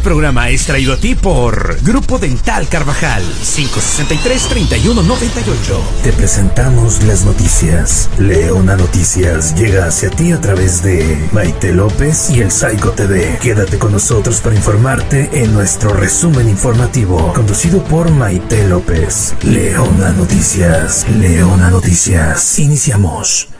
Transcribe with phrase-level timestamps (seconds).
[0.00, 6.02] programa es traído a ti por Grupo Dental Carvajal 563-3198.
[6.02, 8.10] Te presentamos las noticias.
[8.18, 13.38] Leona Noticias llega hacia ti a través de Maite López y el Psycho TV.
[13.40, 19.36] Quédate con nosotros para informarte en nuestro resumen informativo, conducido por Maite López.
[19.42, 21.06] Leona Noticias.
[21.08, 22.58] Leona Noticias.
[22.58, 23.59] Iniciamos.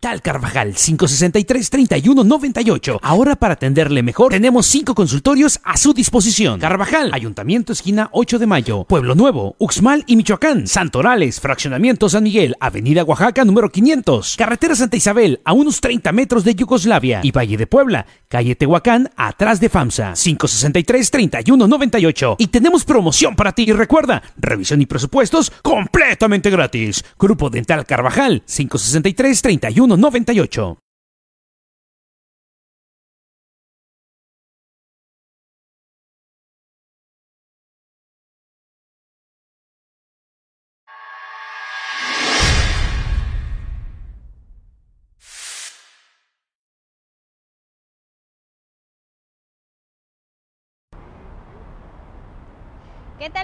[0.00, 2.98] Tal Carvajal 563-3198.
[3.02, 6.58] Ahora para atenderle mejor tenemos cinco consultorios a su disposición.
[6.60, 12.56] Carvajal, Ayuntamiento esquina 8 de Mayo, Pueblo Nuevo, Uxmal y Michoacán, Santorales, Fraccionamiento San Miguel,
[12.60, 17.56] Avenida Oaxaca número 500, Carretera Santa Isabel a unos 30 metros de Yugoslavia y Valle
[17.56, 22.36] de Puebla, calle Tehuacán atrás de FAMSA 563-3198.
[22.38, 23.62] Y tenemos promoción para ti.
[23.66, 27.04] Y recuerda, revisión y presupuestos completamente gratis.
[27.18, 30.76] Grupo Dental Carvajal 563 31 98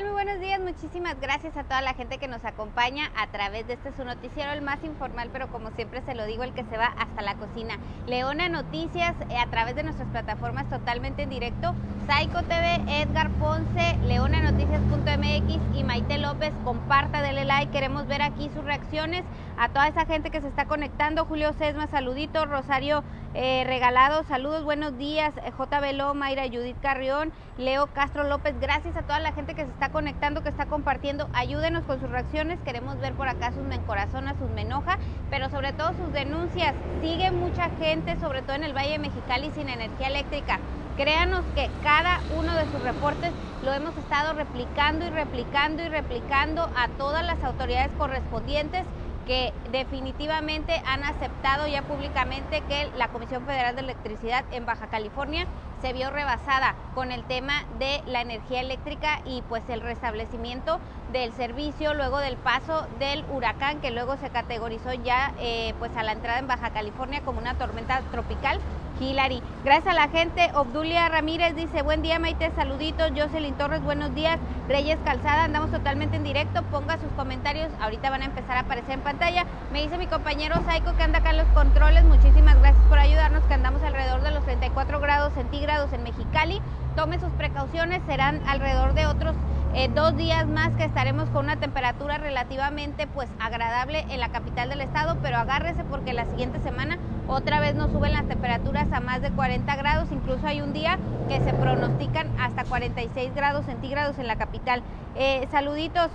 [0.00, 0.60] Muy buenos días.
[0.60, 4.52] Muchísimas gracias a toda la gente que nos acompaña a través de este su noticiero,
[4.52, 7.34] el más informal, pero como siempre se lo digo, el que se va hasta la
[7.34, 7.78] cocina.
[8.06, 11.74] Leona Noticias eh, a través de nuestras plataformas totalmente en directo.
[12.06, 16.53] Psycho TV, Edgar Ponce, leonanoticias.mx y Maite López.
[16.64, 17.72] Comparta, dele like.
[17.72, 19.25] Queremos ver aquí sus reacciones
[19.58, 21.24] a toda esa gente que se está conectando.
[21.24, 22.46] Julio Sesma, saludito.
[22.46, 23.02] Rosario
[23.34, 25.34] eh, Regalado, saludos, buenos días.
[25.44, 25.80] Eh, J.
[25.80, 28.54] Beló, Mayra Judith Carrión, Leo Castro López.
[28.60, 31.28] Gracias a toda la gente que se está conectando, que está compartiendo.
[31.34, 32.60] Ayúdenos con sus reacciones.
[32.64, 34.98] Queremos ver por acá sus me encorazona, sus me enoja,
[35.28, 36.75] pero sobre todo sus denuncias.
[37.02, 40.60] Sigue mucha gente, sobre todo en el Valle de Mexicali, sin energía eléctrica.
[40.96, 43.30] Créanos que cada uno de sus reportes
[43.64, 48.84] lo hemos estado replicando y replicando y replicando a todas las autoridades correspondientes
[49.28, 55.44] que definitivamente han aceptado ya públicamente que la Comisión Federal de Electricidad en Baja California
[55.83, 60.81] se vio rebasada con el tema de la energía eléctrica y pues el restablecimiento
[61.12, 66.03] del servicio luego del paso del huracán que luego se categorizó ya eh, pues a
[66.03, 68.59] la entrada en Baja California como una tormenta tropical
[69.00, 69.42] Hilary.
[69.64, 70.50] Gracias a la gente.
[70.54, 73.12] Obdulia Ramírez dice, buen día Maite, saluditos.
[73.16, 74.38] Jocelyn Torres, buenos días.
[74.69, 76.62] Reyes Calzada, andamos totalmente en directo.
[76.64, 79.44] Ponga sus comentarios, ahorita van a empezar a aparecer en pantalla.
[79.72, 82.04] Me dice mi compañero Saiko que anda acá en los controles.
[82.04, 86.60] Muchísimas gracias por ayudarnos, que andamos alrededor de los 34 grados centígrados en Mexicali.
[86.97, 89.34] Tome sus precauciones, serán alrededor de otros
[89.75, 94.70] eh, dos días más que estaremos con una temperatura relativamente pues agradable en la capital
[94.70, 96.98] del estado, pero agárrese porque la siguiente semana
[97.28, 100.99] otra vez nos suben las temperaturas a más de 40 grados, incluso hay un día
[101.28, 104.83] que se pronostican hasta 46 grados centígrados en la capital.
[105.15, 106.09] Eh, saluditos,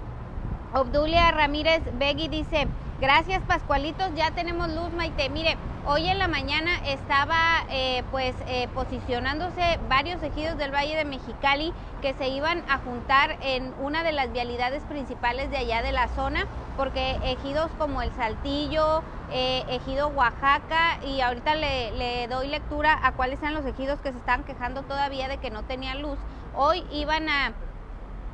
[0.74, 2.68] Obdulia Ramírez Begui dice,
[3.00, 8.70] gracias Pascualitos, ya tenemos luz Maite, mire, Hoy en la mañana estaba eh, pues eh,
[8.74, 14.14] posicionándose varios ejidos del Valle de Mexicali que se iban a juntar en una de
[14.14, 20.08] las vialidades principales de allá de la zona, porque ejidos como el Saltillo, eh, ejido
[20.08, 24.46] Oaxaca, y ahorita le, le, doy lectura a cuáles eran los ejidos que se estaban
[24.46, 26.18] quejando todavía de que no tenían luz.
[26.56, 27.52] Hoy iban a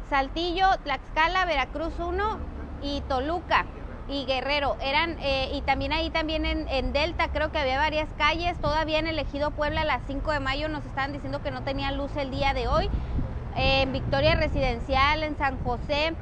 [0.08, 2.38] Saltillo, Tlaxcala, Veracruz 1
[2.84, 3.66] y Toluca
[4.10, 4.78] y Guerrero.
[4.82, 8.58] Eran, eh, y también ahí también en, Delta creo que había varias calles.
[8.60, 11.64] Todavía en el Ejido Puebla a las 5 de mayo nos estaban diciendo que no
[11.64, 12.90] tenía luz el día de hoy.
[13.56, 16.14] en Victoria Residencial, en San José,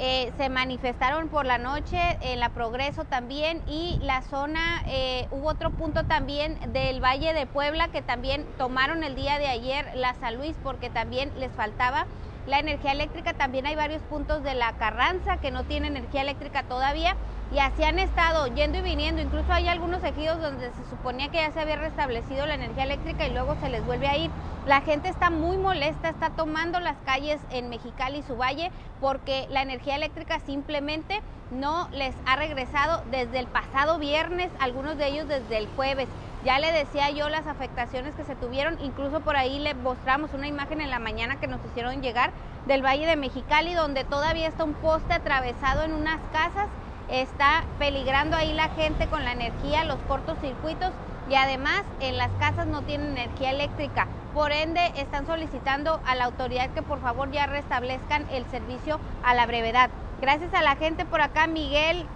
[0.00, 5.48] eh, se manifestaron por la noche, en la Progreso también, y la zona, eh, hubo
[5.48, 10.14] otro punto también del Valle de Puebla que también tomaron el día de ayer la
[10.14, 12.06] San Luis porque también les faltaba
[12.48, 13.34] la energía eléctrica.
[13.34, 17.14] También hay varios puntos de la Carranza que no tienen energía eléctrica todavía
[17.54, 19.22] y así han estado yendo y viniendo.
[19.22, 23.26] Incluso hay algunos ejidos donde se suponía que ya se había restablecido la energía eléctrica
[23.26, 24.30] y luego se les vuelve a ir.
[24.66, 28.70] La gente está muy molesta, está tomando las calles en Mexicali y su valle
[29.00, 31.20] porque la energía eléctrica simplemente
[31.50, 36.08] no les ha regresado desde el pasado viernes, algunos de ellos desde el jueves.
[36.44, 40.46] Ya le decía yo las afectaciones que se tuvieron, incluso por ahí le mostramos una
[40.46, 42.30] imagen en la mañana que nos hicieron llegar
[42.66, 46.68] del Valle de Mexicali, donde todavía está un poste atravesado en unas casas,
[47.10, 50.92] está peligrando ahí la gente con la energía, los cortos circuitos
[51.28, 54.06] y además en las casas no tienen energía eléctrica.
[54.32, 59.34] Por ende, están solicitando a la autoridad que por favor ya restablezcan el servicio a
[59.34, 59.90] la brevedad.
[60.20, 62.06] Gracias a la gente por acá, Miguel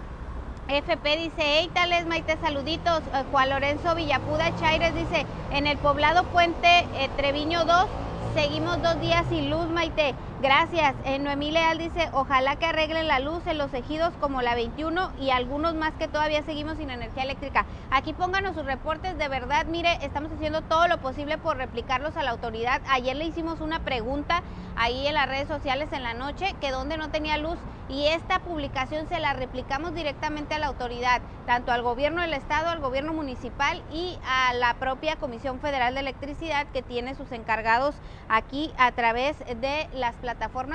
[0.67, 3.01] FP dice, hey, tales Maite, saluditos.
[3.13, 7.87] Eh, Juan Lorenzo Villapuda Chaires dice, en el poblado Puente eh, Treviño 2
[8.33, 10.15] Seguimos dos días sin luz, Maite.
[10.43, 10.93] Gracias.
[11.05, 15.13] Eh, Noemí Leal dice, ojalá que arreglen la luz en los ejidos como la 21
[15.17, 17.65] y algunos más que todavía seguimos sin energía eléctrica.
[17.91, 22.23] Aquí pónganos sus reportes, de verdad, mire, estamos haciendo todo lo posible por replicarlos a
[22.23, 22.81] la autoridad.
[22.89, 24.43] Ayer le hicimos una pregunta
[24.75, 27.57] ahí en las redes sociales en la noche que donde no tenía luz
[27.89, 32.69] y esta publicación se la replicamos directamente a la autoridad, tanto al gobierno del estado,
[32.69, 37.95] al gobierno municipal y a la propia Comisión Federal de Electricidad que tiene sus encargados
[38.29, 40.32] aquí a través de las plataformas,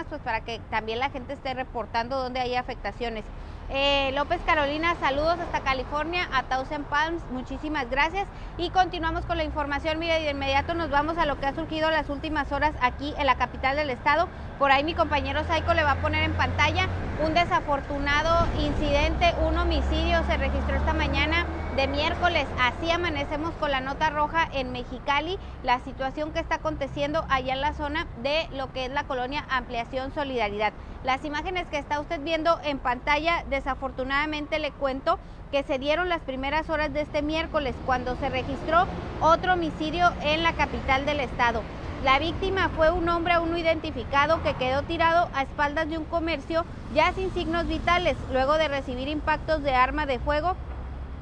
[0.08, 3.24] pues para que también la gente esté reportando dónde hay afectaciones.
[3.70, 8.26] Eh, López Carolina, saludos hasta California, a Thousand Palms, muchísimas gracias.
[8.56, 11.90] Y continuamos con la información, mire, de inmediato nos vamos a lo que ha surgido
[11.90, 14.28] las últimas horas aquí en la capital del estado.
[14.58, 16.88] Por ahí mi compañero Saiko le va a poner en pantalla
[17.24, 21.44] un desafortunado incidente, un homicidio se registró esta mañana
[21.78, 22.44] de miércoles.
[22.60, 27.60] Así amanecemos con la nota roja en Mexicali, la situación que está aconteciendo allá en
[27.60, 30.72] la zona de lo que es la colonia Ampliación Solidaridad.
[31.04, 35.20] Las imágenes que está usted viendo en pantalla, desafortunadamente le cuento
[35.52, 38.86] que se dieron las primeras horas de este miércoles cuando se registró
[39.20, 41.62] otro homicidio en la capital del estado.
[42.02, 46.04] La víctima fue un hombre aún no identificado que quedó tirado a espaldas de un
[46.06, 50.56] comercio ya sin signos vitales luego de recibir impactos de arma de fuego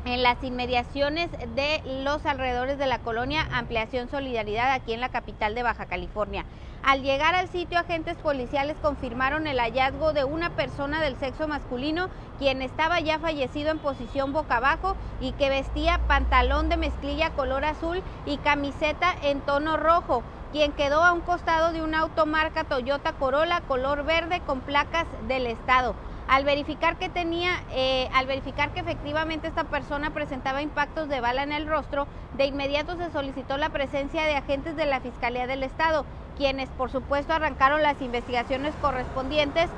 [0.07, 5.55] en las inmediaciones de los alrededores de la colonia Ampliación Solidaridad aquí en la capital
[5.55, 6.47] de Baja California.
[6.83, 12.09] Al llegar al sitio, agentes policiales confirmaron el hallazgo de una persona del sexo masculino,
[12.39, 17.65] quien estaba ya fallecido en posición boca abajo y que vestía pantalón de mezclilla color
[17.65, 20.23] azul y camiseta en tono rojo,
[20.53, 25.49] quien quedó a un costado de una automarca Toyota Corolla color verde con placas del
[25.49, 25.97] estado.
[26.29, 31.45] Al verificar que tenía, eh, al verificar que efectivamente esta persona presentaba impactos de bala
[31.45, 35.63] en el rostro, de inmediato se solicitó la presencia de agentes de la Fiscalía del
[35.63, 36.05] Estado,
[36.37, 39.71] quienes por supuesto arrancaron las investigaciones correspondientes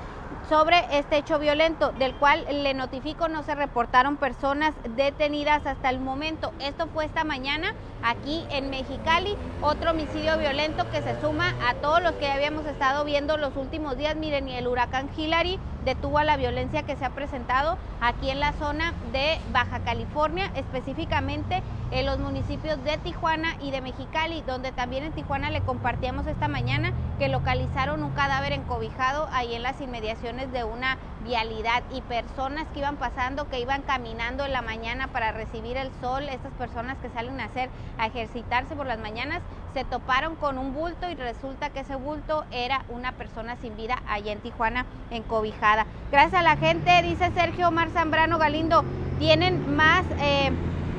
[0.48, 6.00] sobre este hecho violento, del cual le notifico no se reportaron personas detenidas hasta el
[6.00, 6.52] momento.
[6.58, 12.02] Esto fue esta mañana aquí en Mexicali, otro homicidio violento que se suma a todos
[12.02, 14.16] los que habíamos estado viendo los últimos días.
[14.16, 18.40] Miren, y el huracán Hillary detuvo a la violencia que se ha presentado aquí en
[18.40, 24.72] la zona de Baja California, específicamente en los municipios de Tijuana y de Mexicali, donde
[24.72, 29.80] también en Tijuana le compartíamos esta mañana que localizaron un cadáver encobijado ahí en las
[29.80, 35.08] inmediaciones de una vialidad y personas que iban pasando, que iban caminando en la mañana
[35.08, 37.68] para recibir el sol, estas personas que salen a hacer,
[37.98, 39.40] a ejercitarse por las mañanas,
[39.74, 43.98] se toparon con un bulto y resulta que ese bulto era una persona sin vida
[44.08, 45.86] allá en Tijuana encobijada.
[46.10, 48.84] Gracias a la gente, dice Sergio Omar Zambrano Galindo,
[49.18, 50.04] tienen más...
[50.20, 50.52] Eh,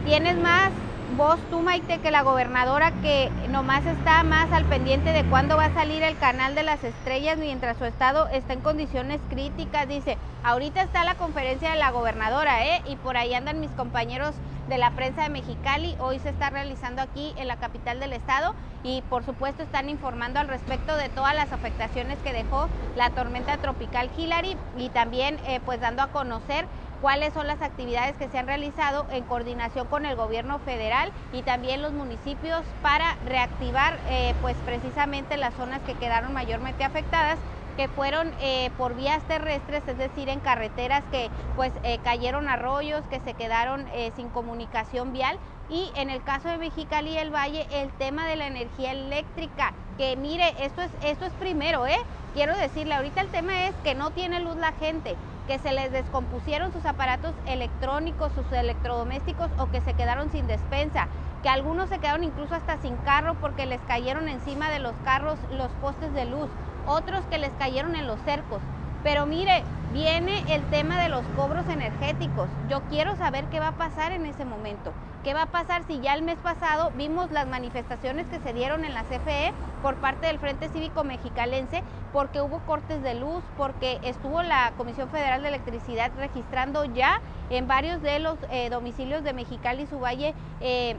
[0.06, 0.72] tienes más
[1.20, 5.66] voz tú, Maite, que la gobernadora que nomás está más al pendiente de cuándo va
[5.66, 9.86] a salir el canal de las estrellas mientras su estado está en condiciones críticas.
[9.90, 12.82] Dice, ahorita está la conferencia de la gobernadora, ¿eh?
[12.88, 14.34] Y por ahí andan mis compañeros
[14.70, 15.94] de la prensa de Mexicali.
[16.00, 20.40] Hoy se está realizando aquí en la capital del estado y por supuesto están informando
[20.40, 25.60] al respecto de todas las afectaciones que dejó la tormenta tropical Hillary y también eh,
[25.66, 26.66] pues dando a conocer
[27.02, 31.42] cuáles son las actividades que se han realizado en coordinación con el gobierno federal y
[31.44, 37.40] también los municipios para reactivar eh, pues precisamente las zonas que quedaron mayormente afectadas
[37.78, 43.06] que fueron eh, por vías terrestres, es decir, en carreteras que pues eh, cayeron arroyos,
[43.10, 43.86] que se quedaron
[44.18, 45.40] sin comunicación vial.
[45.70, 49.72] Y en el caso de Mexicali y el Valle, el tema de la energía eléctrica,
[49.98, 52.00] que mire, esto es, esto es primero, ¿eh?
[52.34, 55.16] Quiero decirle, ahorita el tema es que no tiene luz la gente
[55.50, 61.08] que se les descompusieron sus aparatos electrónicos, sus electrodomésticos o que se quedaron sin despensa,
[61.42, 65.40] que algunos se quedaron incluso hasta sin carro porque les cayeron encima de los carros
[65.50, 66.52] los postes de luz,
[66.86, 68.62] otros que les cayeron en los cercos.
[69.04, 69.64] Pero mire,
[69.94, 72.50] viene el tema de los cobros energéticos.
[72.70, 74.92] Yo quiero saber qué va a pasar en ese momento.
[75.24, 78.86] ¿Qué va a pasar si ya el mes pasado vimos las manifestaciones que se dieron
[78.86, 79.52] en la CFE
[79.82, 85.10] por parte del Frente Cívico Mexicalense porque hubo cortes de luz, porque estuvo la Comisión
[85.10, 90.00] Federal de Electricidad registrando ya en varios de los eh, domicilios de Mexicali y su
[90.00, 90.96] valle eh,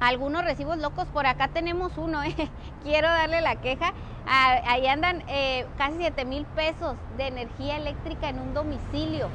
[0.00, 1.06] algunos recibos locos?
[1.08, 2.34] Por acá tenemos uno, eh.
[2.82, 3.92] quiero darle la queja.
[4.26, 5.22] Ah, ahí andan
[5.76, 9.28] casi 7 mil pesos de energía eléctrica en un domicilio.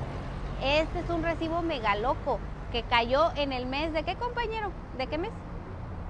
[0.64, 2.40] Este es un recibo mega loco
[2.72, 5.32] que cayó en el mes de qué compañero, de qué mes?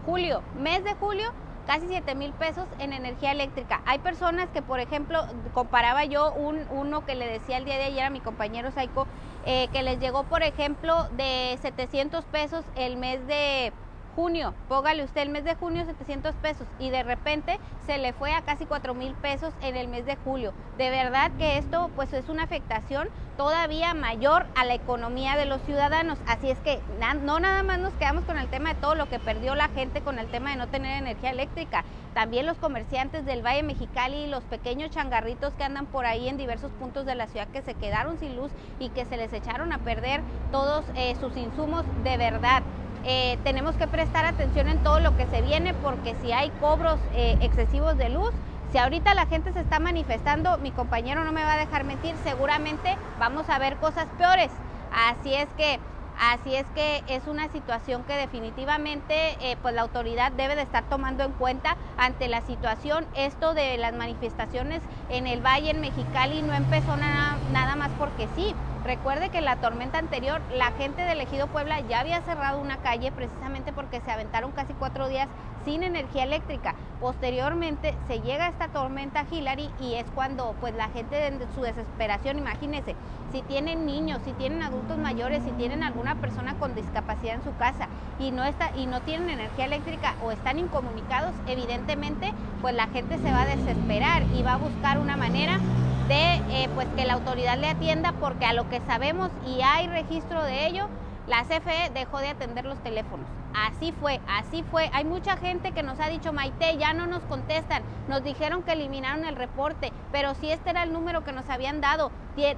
[0.05, 1.31] Julio, mes de julio,
[1.67, 3.81] casi 7 mil pesos en energía eléctrica.
[3.85, 7.83] Hay personas que, por ejemplo, comparaba yo un, uno que le decía el día de
[7.83, 9.05] ayer a mi compañero Saiko,
[9.45, 13.71] eh, que les llegó, por ejemplo, de 700 pesos el mes de
[14.15, 18.33] junio, póngale usted el mes de junio 700 pesos y de repente se le fue
[18.33, 20.53] a casi 4 mil pesos en el mes de julio.
[20.77, 25.61] De verdad que esto pues es una afectación todavía mayor a la economía de los
[25.61, 26.19] ciudadanos.
[26.27, 26.81] Así es que
[27.23, 30.01] no nada más nos quedamos con el tema de todo lo que perdió la gente
[30.01, 31.85] con el tema de no tener energía eléctrica.
[32.13, 36.35] También los comerciantes del Valle Mexicali y los pequeños changarritos que andan por ahí en
[36.35, 39.71] diversos puntos de la ciudad que se quedaron sin luz y que se les echaron
[39.71, 42.61] a perder todos eh, sus insumos de verdad.
[43.03, 46.99] Eh, tenemos que prestar atención en todo lo que se viene porque si hay cobros
[47.11, 48.29] eh, excesivos de luz,
[48.71, 52.17] si ahorita la gente se está manifestando, mi compañero no me va a dejar mentir,
[52.17, 54.51] seguramente vamos a ver cosas peores.
[54.91, 55.79] Así es que
[56.21, 60.83] Así es que es una situación que definitivamente eh, pues la autoridad debe de estar
[60.89, 63.07] tomando en cuenta ante la situación.
[63.13, 68.27] Esto de las manifestaciones en el Valle, en Mexicali, no empezó nada, nada más porque
[68.27, 68.57] sí.
[68.89, 73.11] Recuerde que la tormenta anterior, la gente del Ejido Puebla ya había cerrado una calle
[73.11, 75.27] precisamente porque se aventaron casi cuatro días
[75.63, 76.73] sin energía eléctrica.
[76.99, 82.39] Posteriormente se llega esta tormenta Hillary y es cuando pues la gente de su desesperación,
[82.39, 82.95] imagínense,
[83.31, 87.55] si tienen niños, si tienen adultos mayores, si tienen alguna persona con discapacidad en su
[87.57, 92.87] casa y no está y no tienen energía eléctrica o están incomunicados, evidentemente pues la
[92.87, 95.59] gente se va a desesperar y va a buscar una manera
[96.09, 99.87] de eh, pues que la autoridad le atienda porque a lo que sabemos y hay
[99.87, 100.91] registro de ello,
[101.29, 103.27] la CFE dejó de atender los teléfonos.
[103.53, 104.89] Así fue, así fue.
[104.93, 107.83] Hay mucha gente que nos ha dicho, Maite, ya no nos contestan.
[108.07, 111.81] Nos dijeron que eliminaron el reporte, pero si este era el número que nos habían
[111.81, 112.11] dado.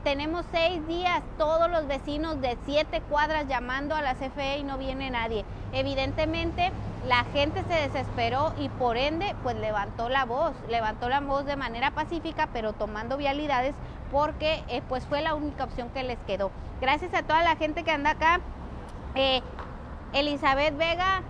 [0.03, 4.77] Tenemos seis días, todos los vecinos de siete cuadras llamando a la CFE y no
[4.77, 5.43] viene nadie.
[5.73, 6.71] Evidentemente,
[7.07, 11.55] la gente se desesperó y por ende, pues levantó la voz, levantó la voz de
[11.55, 13.73] manera pacífica, pero tomando vialidades
[14.11, 16.51] porque eh, pues fue la única opción que les quedó.
[16.79, 18.39] Gracias a toda la gente que anda acá.
[19.15, 19.41] Eh,
[20.13, 21.23] Elizabeth Vega.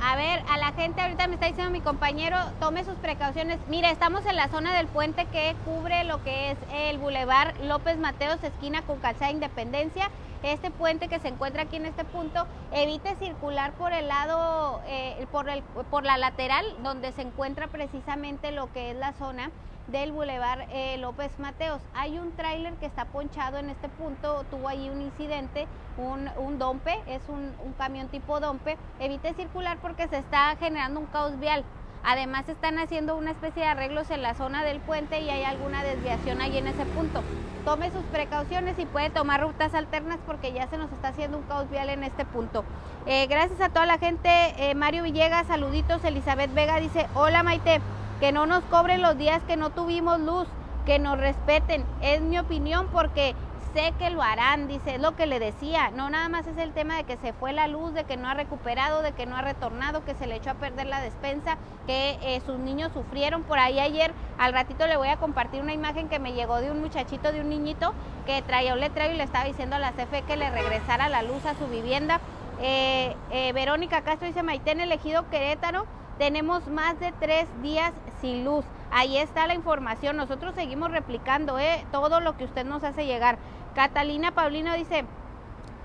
[0.00, 3.58] A ver, a la gente ahorita me está diciendo mi compañero, tome sus precauciones.
[3.68, 7.96] Mire, estamos en la zona del puente que cubre lo que es el Boulevard López
[7.96, 10.10] Mateos, esquina con Calzada Independencia.
[10.42, 15.26] Este puente que se encuentra aquí en este punto, evite circular por el lado, eh,
[15.32, 19.50] por, el, por la lateral, donde se encuentra precisamente lo que es la zona
[19.88, 21.80] del Boulevard eh, López Mateos.
[21.94, 25.66] Hay un tráiler que está ponchado en este punto, tuvo ahí un incidente,
[25.98, 28.76] un, un dompe, es un, un, camión tipo dompe.
[28.98, 31.64] Evite circular porque se está generando un caos vial.
[32.06, 35.82] Además están haciendo una especie de arreglos en la zona del puente y hay alguna
[35.82, 37.22] desviación ahí en ese punto.
[37.64, 41.44] Tome sus precauciones y puede tomar rutas alternas porque ya se nos está haciendo un
[41.44, 42.62] caos vial en este punto.
[43.06, 44.28] Eh, gracias a toda la gente.
[44.58, 46.04] Eh, Mario Villegas, saluditos.
[46.04, 47.80] Elizabeth Vega dice, hola Maite
[48.24, 50.48] que no nos cobren los días que no tuvimos luz,
[50.86, 51.84] que nos respeten.
[52.00, 53.34] Es mi opinión porque
[53.74, 55.90] sé que lo harán, dice, es lo que le decía.
[55.90, 58.26] No nada más es el tema de que se fue la luz, de que no
[58.26, 61.58] ha recuperado, de que no ha retornado, que se le echó a perder la despensa,
[61.86, 63.42] que eh, sus niños sufrieron.
[63.42, 66.70] Por ahí ayer, al ratito le voy a compartir una imagen que me llegó de
[66.70, 67.92] un muchachito, de un niñito,
[68.24, 71.22] que traía un letrero y le estaba diciendo a la CFE que le regresara la
[71.22, 72.20] luz a su vivienda.
[72.62, 75.84] Eh, eh, Verónica Castro dice, Maite en elegido Querétaro
[76.18, 78.64] tenemos más de tres días sin luz.
[78.90, 80.16] Ahí está la información.
[80.16, 81.84] Nosotros seguimos replicando ¿eh?
[81.90, 83.38] todo lo que usted nos hace llegar.
[83.74, 85.04] Catalina Paulino dice,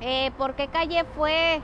[0.01, 1.61] eh, ¿por qué calle fue?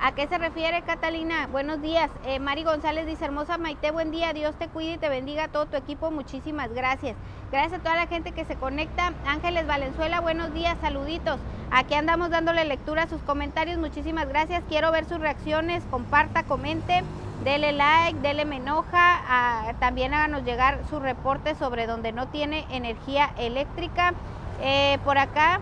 [0.00, 1.48] ¿A qué se refiere Catalina?
[1.50, 2.10] Buenos días.
[2.24, 4.32] Eh, Mari González dice, hermosa Maite, buen día.
[4.32, 6.10] Dios te cuide y te bendiga a todo tu equipo.
[6.10, 7.16] Muchísimas gracias.
[7.50, 9.12] Gracias a toda la gente que se conecta.
[9.26, 11.40] Ángeles Valenzuela, buenos días, saluditos.
[11.70, 13.78] Aquí andamos dándole lectura a sus comentarios.
[13.78, 14.62] Muchísimas gracias.
[14.68, 15.84] Quiero ver sus reacciones.
[15.90, 17.02] Comparta, comente.
[17.44, 23.30] Dele like, dele me enoja, también háganos llegar su reporte sobre donde no tiene energía
[23.36, 24.14] eléctrica.
[24.62, 25.60] Eh, por acá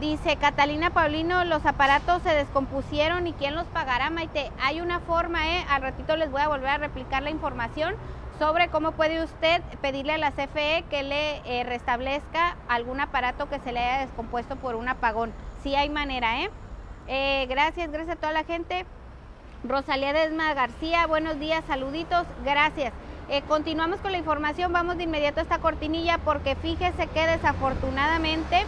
[0.00, 4.50] dice Catalina Paulino, los aparatos se descompusieron y quién los pagará, Maite.
[4.62, 5.66] Hay una forma, ¿eh?
[5.68, 7.94] al ratito les voy a volver a replicar la información
[8.38, 13.58] sobre cómo puede usted pedirle a la CFE que le eh, restablezca algún aparato que
[13.60, 15.34] se le haya descompuesto por un apagón.
[15.62, 16.50] Sí hay manera, ¿eh?
[17.06, 18.86] eh gracias, gracias a toda la gente.
[19.68, 22.92] Rosalía Desma García, buenos días, saluditos, gracias.
[23.28, 28.64] Eh, continuamos con la información, vamos de inmediato a esta cortinilla porque fíjese que desafortunadamente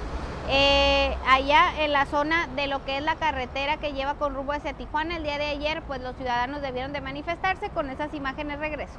[0.48, 4.52] eh, allá en la zona de lo que es la carretera que lleva con rumbo
[4.52, 8.58] hacia Tijuana el día de ayer, pues los ciudadanos debieron de manifestarse con esas imágenes
[8.58, 8.98] regreso.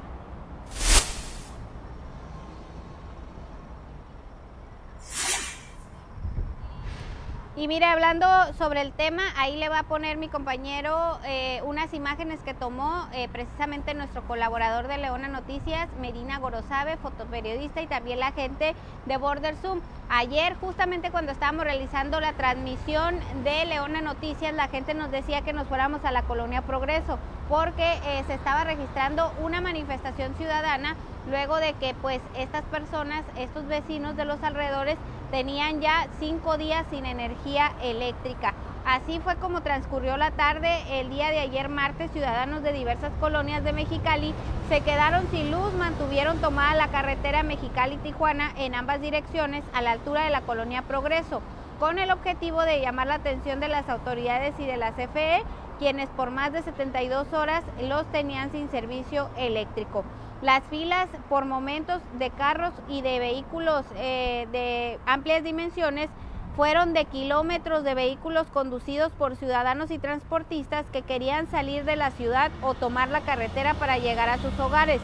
[7.56, 8.26] Y mire, hablando
[8.56, 13.08] sobre el tema, ahí le va a poner mi compañero eh, unas imágenes que tomó
[13.12, 18.76] eh, precisamente nuestro colaborador de Leona Noticias, Medina Gorosabe, fotoperiodista y también la gente
[19.06, 19.80] de Border Zoom.
[20.08, 25.52] Ayer, justamente cuando estábamos realizando la transmisión de Leona Noticias, la gente nos decía que
[25.52, 27.18] nos fuéramos a la colonia Progreso
[27.50, 30.94] porque eh, se estaba registrando una manifestación ciudadana
[31.28, 34.96] luego de que pues estas personas, estos vecinos de los alrededores
[35.32, 38.54] tenían ya cinco días sin energía eléctrica.
[38.86, 42.10] Así fue como transcurrió la tarde el día de ayer martes.
[42.12, 44.32] Ciudadanos de diversas colonias de Mexicali
[44.68, 50.24] se quedaron sin luz, mantuvieron tomada la carretera Mexicali-Tijuana en ambas direcciones a la altura
[50.24, 51.42] de la colonia Progreso,
[51.78, 55.42] con el objetivo de llamar la atención de las autoridades y de la CFE,
[55.80, 60.04] quienes por más de 72 horas los tenían sin servicio eléctrico.
[60.42, 66.10] Las filas por momentos de carros y de vehículos eh, de amplias dimensiones
[66.54, 72.10] fueron de kilómetros de vehículos conducidos por ciudadanos y transportistas que querían salir de la
[72.10, 75.00] ciudad o tomar la carretera para llegar a sus hogares,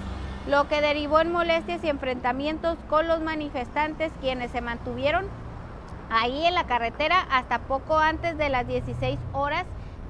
[0.46, 5.26] lo que derivó en molestias y enfrentamientos con los manifestantes quienes se mantuvieron
[6.10, 9.64] ahí en la carretera hasta poco antes de las 16 horas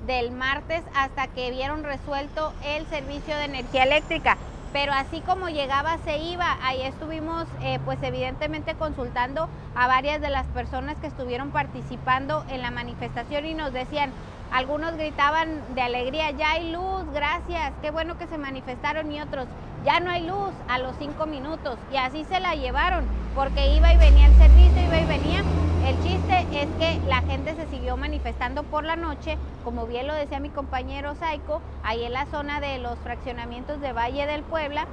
[0.07, 4.37] del martes hasta que vieron resuelto el servicio de energía eléctrica
[4.77, 6.59] pero así como llegaba se iba.
[6.63, 12.61] Ahí estuvimos eh, pues evidentemente consultando a varias de las personas que estuvieron participando en
[12.61, 14.11] la manifestación y nos decían,
[14.53, 19.47] algunos gritaban de alegría, ya hay luz, gracias, qué bueno que se manifestaron y otros,
[19.85, 23.95] ya no hay luz a los cinco minutos y así se la llevaron porque iba
[23.95, 25.66] y venía el servicio, iba y venía.
[25.87, 30.15] El chiste es que la gente se siguió manifestando por la noche, como bien lo
[30.15, 34.89] decía mi compañero Saico, ahí en la zona de los fraccionamientos de Valle del Puebla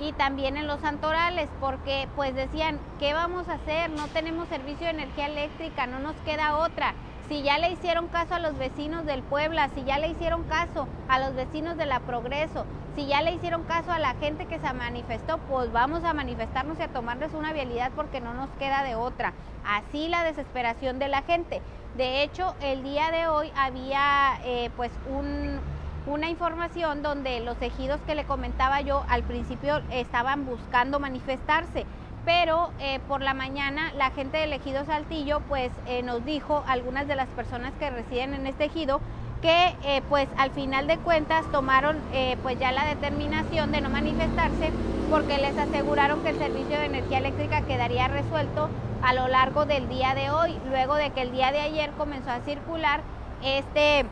[0.00, 3.90] y también en los santorales, porque pues decían, ¿qué vamos a hacer?
[3.90, 6.94] No tenemos servicio de energía eléctrica, no nos queda otra
[7.28, 10.86] si ya le hicieron caso a los vecinos del Puebla, si ya le hicieron caso
[11.08, 12.64] a los vecinos de la Progreso,
[12.96, 16.78] si ya le hicieron caso a la gente que se manifestó, pues vamos a manifestarnos
[16.78, 19.34] y a tomarles una vialidad porque no nos queda de otra.
[19.66, 21.60] Así la desesperación de la gente.
[21.98, 24.90] De hecho, el día de hoy había eh, pues
[26.06, 31.84] una información donde los ejidos que le comentaba yo al principio estaban buscando manifestarse
[32.26, 37.06] pero eh, por la mañana la gente del ejido Saltillo pues eh, nos dijo, algunas
[37.06, 39.00] de las personas que residen en este ejido,
[39.42, 41.96] que eh, pues al final de cuentas tomaron
[42.42, 44.70] pues ya la determinación de no manifestarse
[45.10, 48.68] porque les aseguraron que el servicio de energía eléctrica quedaría resuelto
[49.02, 52.30] a lo largo del día de hoy, luego de que el día de ayer comenzó
[52.30, 53.02] a circular
[53.44, 54.06] este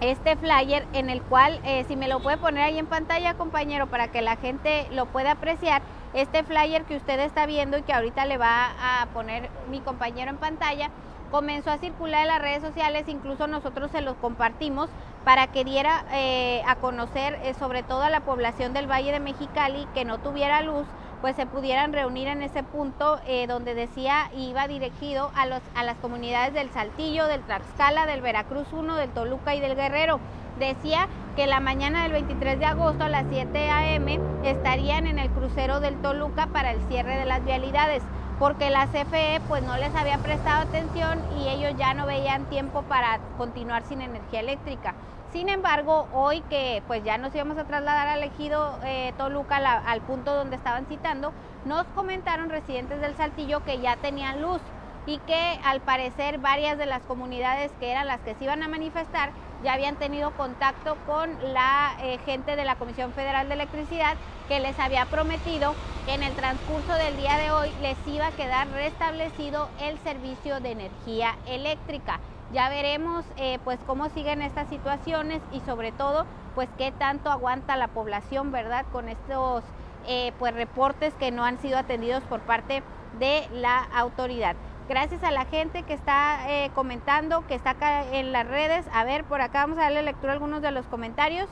[0.00, 4.08] este flyer en el cual, si me lo puede poner ahí en pantalla compañero para
[4.08, 5.82] que la gente lo pueda apreciar,
[6.14, 10.30] este flyer que usted está viendo y que ahorita le va a poner mi compañero
[10.30, 10.90] en pantalla,
[11.34, 14.88] comenzó a circular en las redes sociales, incluso nosotros se los compartimos
[15.24, 19.18] para que diera eh, a conocer eh, sobre todo a la población del Valle de
[19.18, 20.86] Mexicali que no tuviera luz,
[21.22, 25.82] pues se pudieran reunir en ese punto eh, donde decía iba dirigido a, los, a
[25.82, 30.20] las comunidades del Saltillo, del Tlaxcala, del Veracruz 1, del Toluca y del Guerrero
[30.60, 34.20] decía que la mañana del 23 de agosto a las 7 a.m.
[34.44, 38.04] estarían en el crucero del Toluca para el cierre de las vialidades,
[38.38, 42.82] porque la CFE pues no les había prestado atención y ellos ya no veían tiempo
[42.82, 44.94] para continuar sin energía eléctrica.
[45.32, 50.00] Sin embargo, hoy que pues ya nos íbamos a trasladar al ejido eh, Toluca al
[50.02, 51.32] punto donde estaban citando,
[51.64, 54.62] nos comentaron residentes del Saltillo que ya tenían luz
[55.06, 58.68] y que al parecer varias de las comunidades que eran las que se iban a
[58.68, 64.16] manifestar ya habían tenido contacto con la eh, gente de la Comisión Federal de Electricidad
[64.48, 65.74] que les había prometido
[66.06, 70.60] que en el transcurso del día de hoy les iba a quedar restablecido el servicio
[70.60, 72.20] de energía eléctrica.
[72.52, 77.76] Ya veremos eh, pues cómo siguen estas situaciones y sobre todo pues qué tanto aguanta
[77.76, 78.84] la población, ¿verdad?
[78.92, 79.64] Con estos
[80.06, 82.82] eh, pues reportes que no han sido atendidos por parte
[83.18, 84.54] de la autoridad.
[84.88, 88.84] Gracias a la gente que está eh, comentando, que está acá en las redes.
[88.92, 91.48] A ver, por acá vamos a darle lectura a algunos de los comentarios.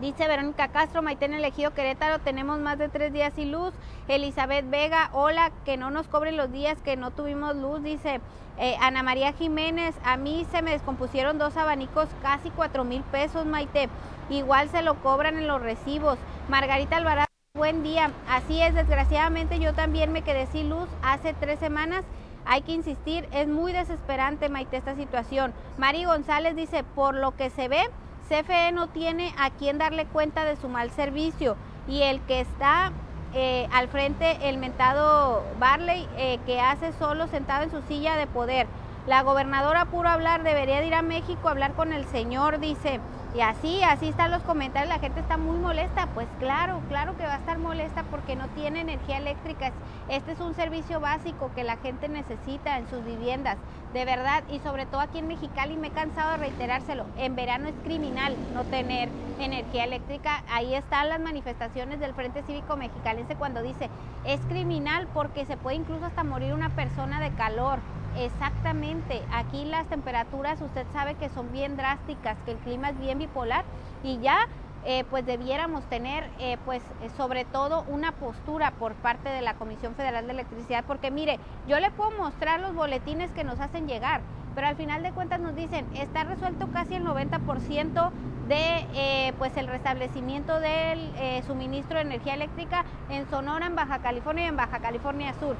[0.00, 3.74] Dice Verónica Castro, Maitén elegido Querétaro, tenemos más de tres días sin luz.
[4.06, 7.82] Elizabeth Vega, hola, que no nos cobren los días que no tuvimos luz.
[7.82, 8.20] Dice
[8.58, 13.44] eh, Ana María Jiménez, a mí se me descompusieron dos abanicos, casi cuatro mil pesos,
[13.44, 13.88] Maite.
[14.30, 16.16] Igual se lo cobran en los recibos.
[16.48, 18.12] Margarita Alvarado, buen día.
[18.28, 22.04] Así es, desgraciadamente yo también me quedé sin luz hace tres semanas
[22.50, 25.52] hay que insistir, es muy desesperante, Maite, esta situación.
[25.76, 27.82] Mari González dice, por lo que se ve,
[28.28, 31.56] CFE no tiene a quién darle cuenta de su mal servicio
[31.88, 32.92] y el que está
[33.34, 38.26] eh, al frente, el mentado Barley, eh, que hace solo sentado en su silla de
[38.26, 38.66] poder.
[39.06, 43.00] La gobernadora puro hablar, debería ir a México a hablar con el señor, dice.
[43.34, 47.24] Y así, así están los comentarios, la gente está muy molesta, pues claro, claro que
[47.24, 49.70] va a estar molesta porque no tiene energía eléctrica.
[50.08, 53.58] Este es un servicio básico que la gente necesita en sus viviendas,
[53.92, 57.68] de verdad, y sobre todo aquí en Mexicali me he cansado de reiterárselo, en verano
[57.68, 63.62] es criminal no tener energía eléctrica, ahí están las manifestaciones del Frente Cívico Mexicalense cuando
[63.62, 63.90] dice,
[64.24, 67.78] es criminal porque se puede incluso hasta morir una persona de calor,
[68.18, 73.18] Exactamente, aquí las temperaturas usted sabe que son bien drásticas, que el clima es bien
[73.18, 73.64] bipolar
[74.02, 74.48] y ya
[74.84, 79.54] eh, pues debiéramos tener eh, pues eh, sobre todo una postura por parte de la
[79.54, 83.86] Comisión Federal de Electricidad, porque mire, yo le puedo mostrar los boletines que nos hacen
[83.86, 84.20] llegar,
[84.56, 88.10] pero al final de cuentas nos dicen, está resuelto casi el 90%
[88.48, 91.12] de pues el restablecimiento del
[91.46, 95.54] suministro de energía eléctrica en Sonora, en Baja California y en Baja California Sur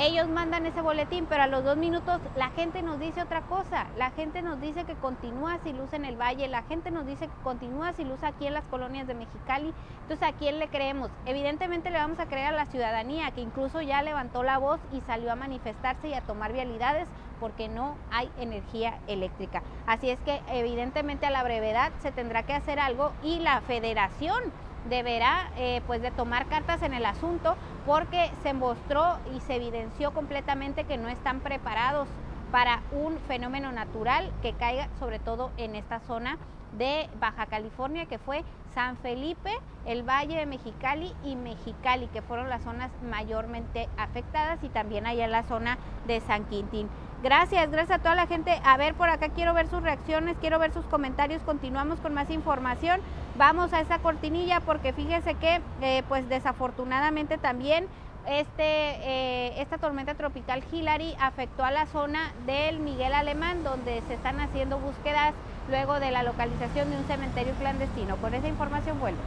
[0.00, 3.88] ellos mandan ese boletín, pero a los dos minutos la gente nos dice otra cosa.
[3.96, 7.26] La gente nos dice que continúa sin luz en el valle, la gente nos dice
[7.26, 9.74] que continúa sin luz aquí en las colonias de Mexicali.
[10.02, 11.10] Entonces, ¿a quién le creemos?
[11.26, 15.00] Evidentemente le vamos a creer a la ciudadanía, que incluso ya levantó la voz y
[15.00, 17.08] salió a manifestarse y a tomar vialidades
[17.40, 19.62] porque no hay energía eléctrica.
[19.86, 24.42] Así es que evidentemente a la brevedad se tendrá que hacer algo y la federación
[24.88, 30.12] deberá eh, pues de tomar cartas en el asunto porque se mostró y se evidenció
[30.12, 32.08] completamente que no están preparados
[32.52, 36.38] para un fenómeno natural que caiga sobre todo en esta zona
[36.76, 39.50] de Baja California que fue San Felipe,
[39.86, 45.24] el Valle de Mexicali y Mexicali, que fueron las zonas mayormente afectadas y también allá
[45.24, 46.88] en la zona de San Quintín.
[47.20, 48.60] Gracias, gracias a toda la gente.
[48.64, 51.42] A ver, por acá quiero ver sus reacciones, quiero ver sus comentarios.
[51.42, 53.00] Continuamos con más información.
[53.36, 57.86] Vamos a esa cortinilla porque fíjese que, eh, pues desafortunadamente también
[58.26, 64.14] este, eh, esta tormenta tropical Hillary afectó a la zona del Miguel Alemán, donde se
[64.14, 65.34] están haciendo búsquedas
[65.68, 68.16] luego de la localización de un cementerio clandestino.
[68.18, 69.22] Con esa información vuelvo.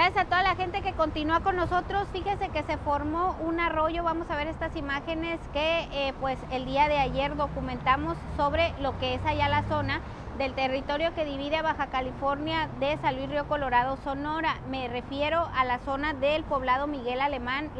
[0.00, 2.08] Gracias a toda la gente que continúa con nosotros.
[2.10, 4.02] Fíjese que se formó un arroyo.
[4.02, 8.98] Vamos a ver estas imágenes que eh, pues el día de ayer documentamos sobre lo
[8.98, 10.00] que es allá la zona
[10.40, 14.56] del territorio que divide a Baja California de San Luis Río Colorado, Sonora.
[14.70, 17.70] Me refiero a la zona del poblado Miguel Alemán,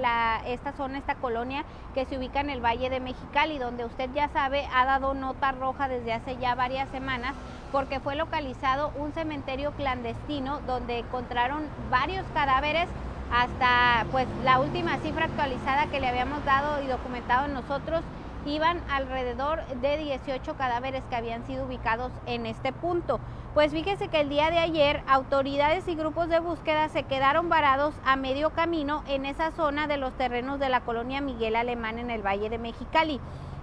[0.46, 4.28] esta zona, esta colonia que se ubica en el Valle de Mexicali, donde usted ya
[4.28, 7.34] sabe ha dado nota roja desde hace ya varias semanas
[7.72, 12.90] porque fue localizado un cementerio clandestino donde encontraron varios cadáveres
[13.32, 18.02] hasta pues la última cifra actualizada que le habíamos dado y documentado nosotros
[18.46, 23.20] iban alrededor de 18 cadáveres que habían sido ubicados en este punto.
[23.54, 27.94] Pues fíjese que el día de ayer autoridades y grupos de búsqueda se quedaron varados
[28.04, 32.10] a medio camino en esa zona de los terrenos de la colonia Miguel Alemán en
[32.10, 33.20] el Valle de Mexicali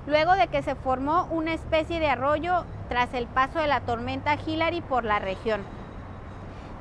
[0.07, 4.37] luego de que se formó una especie de arroyo tras el paso de la tormenta
[4.43, 5.61] Hillary por la región.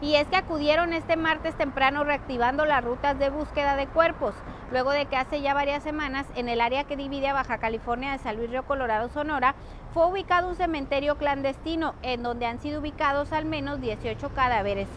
[0.01, 4.35] Y es que acudieron este martes temprano reactivando las rutas de búsqueda de cuerpos,
[4.71, 8.13] luego de que hace ya varias semanas en el área que divide a Baja California
[8.13, 9.55] de San Luis Río Colorado, Sonora,
[9.95, 14.89] fue ubicado un cementerio clandestino en donde han sido ubicados al menos 18 cadáveres.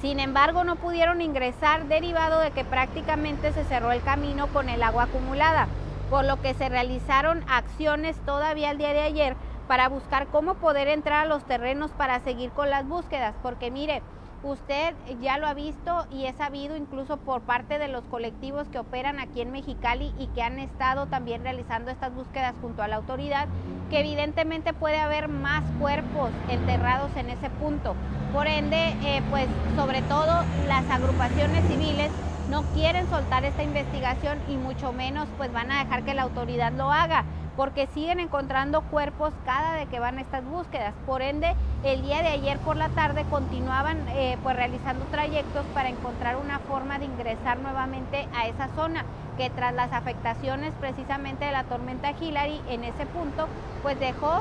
[0.00, 4.82] Sin embargo, no pudieron ingresar derivado de que prácticamente se cerró el camino con el
[4.82, 5.68] agua acumulada
[6.10, 10.88] por lo que se realizaron acciones todavía el día de ayer para buscar cómo poder
[10.88, 14.02] entrar a los terrenos para seguir con las búsquedas, porque mire,
[14.42, 18.78] usted ya lo ha visto y es sabido incluso por parte de los colectivos que
[18.78, 22.96] operan aquí en Mexicali y que han estado también realizando estas búsquedas junto a la
[22.96, 23.46] autoridad,
[23.90, 27.94] que evidentemente puede haber más cuerpos enterrados en ese punto.
[28.32, 29.46] Por ende, eh, pues
[29.76, 32.10] sobre todo las agrupaciones civiles
[32.50, 36.72] no quieren soltar esta investigación y mucho menos pues van a dejar que la autoridad
[36.72, 37.24] lo haga
[37.58, 40.94] porque siguen encontrando cuerpos cada vez que van estas búsquedas.
[41.04, 45.88] Por ende, el día de ayer por la tarde continuaban eh, pues realizando trayectos para
[45.88, 49.04] encontrar una forma de ingresar nuevamente a esa zona
[49.36, 53.48] que tras las afectaciones precisamente de la tormenta Hillary en ese punto
[53.82, 54.40] pues dejó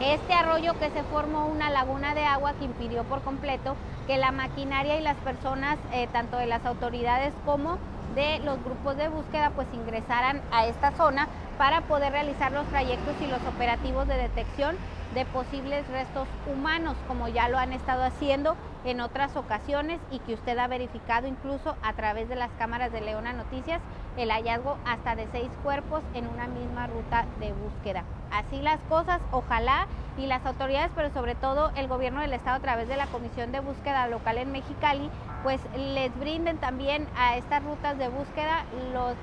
[0.00, 3.74] este arroyo que se formó una laguna de agua que impidió por completo
[4.06, 7.78] que la maquinaria y las personas, eh, tanto de las autoridades como
[8.14, 11.26] de los grupos de búsqueda, pues ingresaran a esta zona
[11.58, 14.76] para poder realizar los trayectos y los operativos de detección
[15.14, 20.34] de posibles restos humanos, como ya lo han estado haciendo en otras ocasiones y que
[20.34, 23.80] usted ha verificado incluso a través de las cámaras de Leona Noticias
[24.16, 28.04] el hallazgo hasta de seis cuerpos en una misma ruta de búsqueda.
[28.30, 29.86] así las cosas, ojalá
[30.18, 33.52] y las autoridades, pero sobre todo el gobierno del estado a través de la Comisión
[33.52, 35.10] de Búsqueda Local en Mexicali,
[35.42, 38.64] pues les brinden también a estas rutas de búsqueda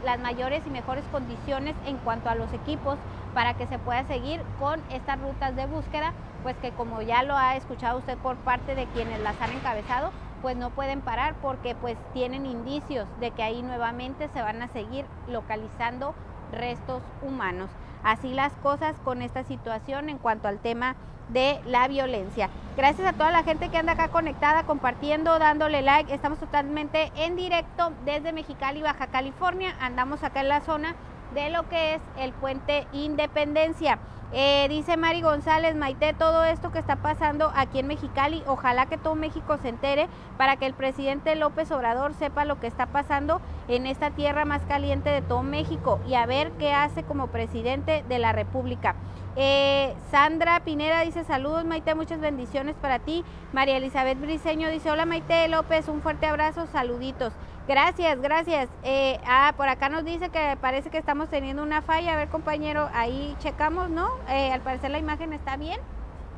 [0.03, 2.97] las mayores y mejores condiciones en cuanto a los equipos
[3.33, 7.35] para que se pueda seguir con estas rutas de búsqueda, pues que como ya lo
[7.35, 11.75] ha escuchado usted por parte de quienes las han encabezado, pues no pueden parar porque
[11.75, 16.13] pues tienen indicios de que ahí nuevamente se van a seguir localizando
[16.51, 17.69] restos humanos.
[18.03, 20.95] Así las cosas con esta situación en cuanto al tema
[21.29, 22.49] de la violencia.
[22.77, 26.13] Gracias a toda la gente que anda acá conectada, compartiendo, dándole like.
[26.13, 29.73] Estamos totalmente en directo desde Mexicali, Baja California.
[29.79, 30.95] Andamos acá en la zona
[31.35, 33.99] de lo que es el puente Independencia.
[34.31, 38.97] Eh, dice Mari González, Maite, todo esto que está pasando aquí en Mexicali, ojalá que
[38.97, 43.39] todo México se entere para que el presidente López Obrador sepa lo que está pasando
[43.67, 48.03] en esta tierra más caliente de todo México y a ver qué hace como presidente
[48.09, 48.95] de la República.
[49.37, 53.23] Eh, Sandra Pineda dice saludos Maite, muchas bendiciones para ti.
[53.53, 57.33] María Elizabeth Briseño dice hola Maite López, un fuerte abrazo, saluditos.
[57.67, 58.69] Gracias, gracias.
[58.83, 62.13] Eh, ah, por acá nos dice que parece que estamos teniendo una falla.
[62.13, 64.07] A ver, compañero, ahí checamos, ¿no?
[64.29, 65.79] Eh, al parecer la imagen está bien.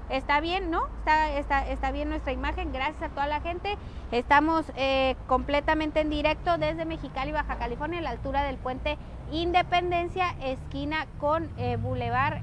[0.09, 0.87] Está bien, ¿no?
[0.99, 2.71] Está, está, está bien nuestra imagen.
[2.71, 3.77] Gracias a toda la gente.
[4.13, 8.97] Estamos eh, completamente en directo desde Mexicali, Baja California, a la altura del puente
[9.29, 12.39] Independencia, esquina con Boulevard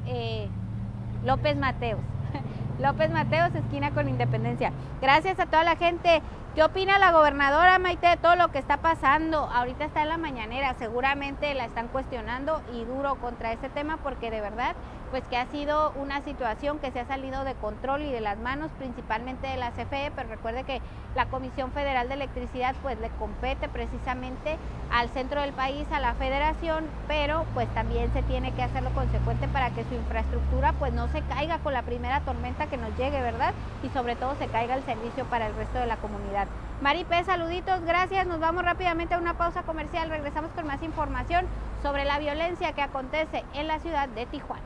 [1.25, 2.01] López Mateos.
[2.79, 4.70] López Mateos, esquina con Independencia.
[5.01, 6.20] Gracias a toda la gente.
[6.55, 9.38] ¿Qué opina la gobernadora Maite de todo lo que está pasando?
[9.38, 14.31] Ahorita está en la mañanera, seguramente la están cuestionando y duro contra este tema porque
[14.31, 14.77] de verdad
[15.11, 18.38] pues que ha sido una situación que se ha salido de control y de las
[18.38, 20.81] manos principalmente de la CFE, pero recuerde que
[21.14, 24.57] la Comisión Federal de Electricidad pues le compete precisamente
[24.90, 29.49] al centro del país, a la federación, pero pues también se tiene que hacerlo consecuente
[29.49, 33.21] para que su infraestructura pues no se caiga con la primera tormenta que nos llegue,
[33.21, 33.53] ¿verdad?
[33.83, 36.49] Y sobre todo se caiga el servicio para el resto de la comunidad.
[36.83, 38.27] Maripé, saluditos, gracias.
[38.27, 40.11] Nos vamos rápidamente a una pausa comercial.
[40.11, 41.47] Regresamos con más información
[41.83, 44.63] sobre la violencia que acontece en la ciudad de Tijuana.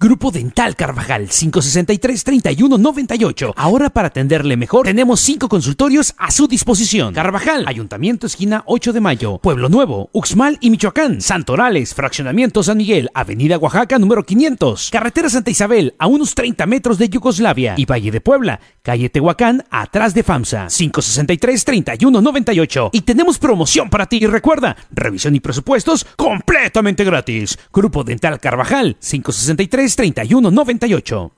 [0.00, 3.52] Grupo Dental Carvajal 563-3198.
[3.56, 7.12] Ahora para atenderle mejor tenemos cinco consultorios a su disposición.
[7.12, 13.10] Carvajal, Ayuntamiento esquina 8 de Mayo, Pueblo Nuevo, Uxmal y Michoacán, Santorales, Fraccionamiento San Miguel,
[13.12, 18.12] Avenida Oaxaca número 500, Carretera Santa Isabel a unos 30 metros de Yugoslavia y Valle
[18.12, 22.90] de Puebla, calle Tehuacán atrás de FAMSA 563-3198.
[22.92, 27.58] Y tenemos promoción para ti y recuerda, revisión y presupuestos completamente gratis.
[27.72, 31.32] Grupo Dental Carvajal 563 treinta y uno noventa y ocho.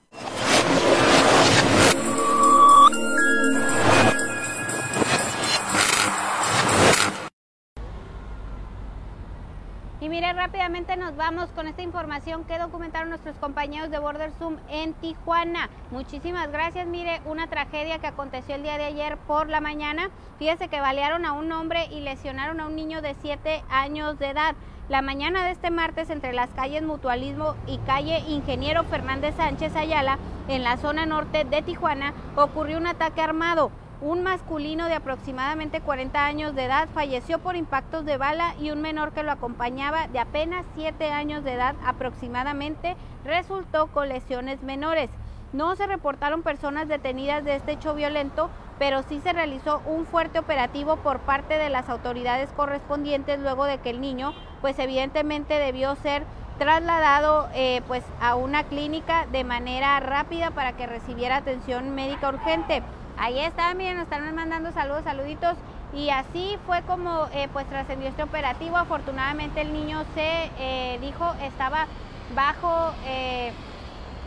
[10.33, 15.69] rápidamente nos vamos con esta información que documentaron nuestros compañeros de Border Zoom en Tijuana.
[15.91, 16.87] Muchísimas gracias.
[16.87, 20.11] Mire, una tragedia que aconteció el día de ayer por la mañana.
[20.39, 24.31] Fíjese que balearon a un hombre y lesionaron a un niño de 7 años de
[24.31, 24.55] edad.
[24.89, 30.19] La mañana de este martes entre las calles Mutualismo y calle Ingeniero Fernández Sánchez Ayala,
[30.49, 33.71] en la zona norte de Tijuana, ocurrió un ataque armado.
[34.03, 38.81] Un masculino de aproximadamente 40 años de edad falleció por impactos de bala y un
[38.81, 45.11] menor que lo acompañaba de apenas 7 años de edad aproximadamente resultó con lesiones menores.
[45.53, 50.39] No se reportaron personas detenidas de este hecho violento, pero sí se realizó un fuerte
[50.39, 54.33] operativo por parte de las autoridades correspondientes luego de que el niño,
[54.63, 56.25] pues evidentemente debió ser
[56.59, 62.83] trasladado eh, pues a una clínica de manera rápida para que recibiera atención médica urgente.
[63.21, 65.55] Ahí está, miren, nos están mandando saludos, saluditos.
[65.93, 68.79] Y así fue como eh, pues trascendió este operativo.
[68.79, 71.87] Afortunadamente el niño se eh, dijo estaba
[72.35, 72.95] bajo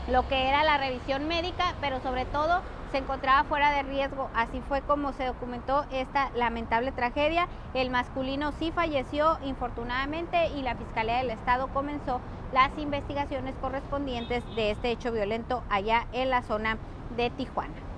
[0.09, 4.29] lo que era la revisión médica, pero sobre todo se encontraba fuera de riesgo.
[4.35, 7.47] Así fue como se documentó esta lamentable tragedia.
[7.73, 14.69] El masculino sí falleció infortunadamente y la Fiscalía del Estado comenzó las investigaciones correspondientes de
[14.69, 16.77] este hecho violento allá en la zona
[17.17, 17.92] de Tijuana.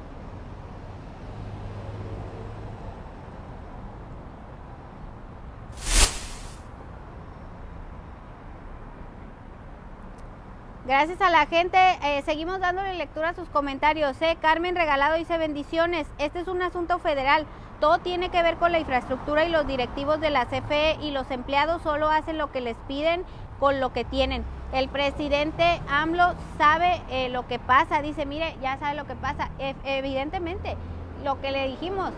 [10.86, 14.22] Gracias a la gente, eh, seguimos dándole lectura a sus comentarios.
[14.22, 14.38] ¿eh?
[14.40, 17.48] Carmen Regalado dice bendiciones, este es un asunto federal,
[17.80, 21.32] todo tiene que ver con la infraestructura y los directivos de la CFE y los
[21.32, 23.24] empleados solo hacen lo que les piden
[23.60, 24.44] con lo que tienen.
[24.74, 29.50] El presidente AMLO sabe eh, lo que pasa, dice, mire, ya sabe lo que pasa.
[29.86, 30.78] evidentemente,
[31.24, 32.12] lo que le dijimos,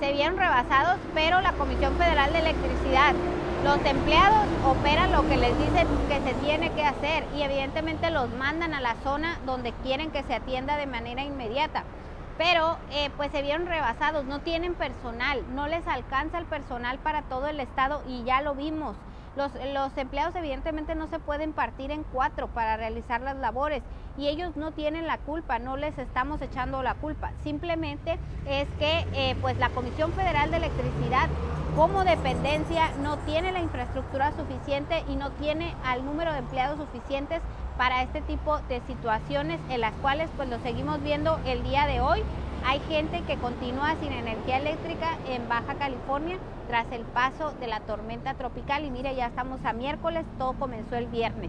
[0.00, 3.14] se vieron rebasados, pero la Comisión Federal de Electricidad
[3.64, 8.30] Los empleados operan lo que les dicen que se tiene que hacer y evidentemente los
[8.30, 11.82] mandan a la zona donde quieren que se atienda de manera inmediata.
[12.38, 17.22] Pero eh, pues se vieron rebasados, no tienen personal, no les alcanza el personal para
[17.22, 18.94] todo el estado y ya lo vimos.
[19.38, 23.84] Los, los, empleados evidentemente no se pueden partir en cuatro para realizar las labores
[24.16, 27.30] y ellos no tienen la culpa, no les estamos echando la culpa.
[27.44, 31.28] Simplemente es que eh, pues la Comisión Federal de Electricidad
[31.76, 37.40] como dependencia no tiene la infraestructura suficiente y no tiene al número de empleados suficientes
[37.76, 42.00] para este tipo de situaciones en las cuales pues lo seguimos viendo el día de
[42.00, 42.24] hoy.
[42.68, 46.36] Hay gente que continúa sin energía eléctrica en Baja California
[46.68, 50.96] tras el paso de la tormenta tropical y mire, ya estamos a miércoles, todo comenzó
[50.96, 51.48] el viernes.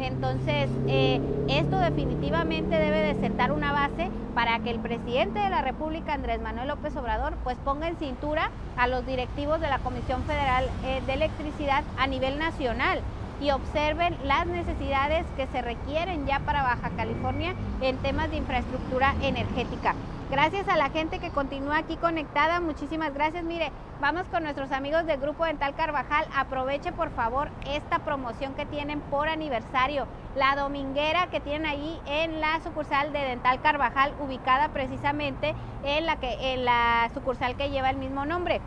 [0.00, 5.60] Entonces, eh, esto definitivamente debe de sentar una base para que el presidente de la
[5.60, 10.22] República, Andrés Manuel López Obrador, pues ponga en cintura a los directivos de la Comisión
[10.22, 13.00] Federal eh, de Electricidad a nivel nacional
[13.38, 19.14] y observen las necesidades que se requieren ya para Baja California en temas de infraestructura
[19.20, 19.94] energética.
[20.34, 23.44] Gracias a la gente que continúa aquí conectada, muchísimas gracias.
[23.44, 23.70] Mire,
[24.00, 26.26] vamos con nuestros amigos del Grupo Dental Carvajal.
[26.34, 30.08] Aproveche por favor esta promoción que tienen por aniversario.
[30.34, 36.16] La dominguera que tienen ahí en la sucursal de Dental Carvajal, ubicada precisamente en la,
[36.16, 38.60] que, en la sucursal que lleva el mismo nombre.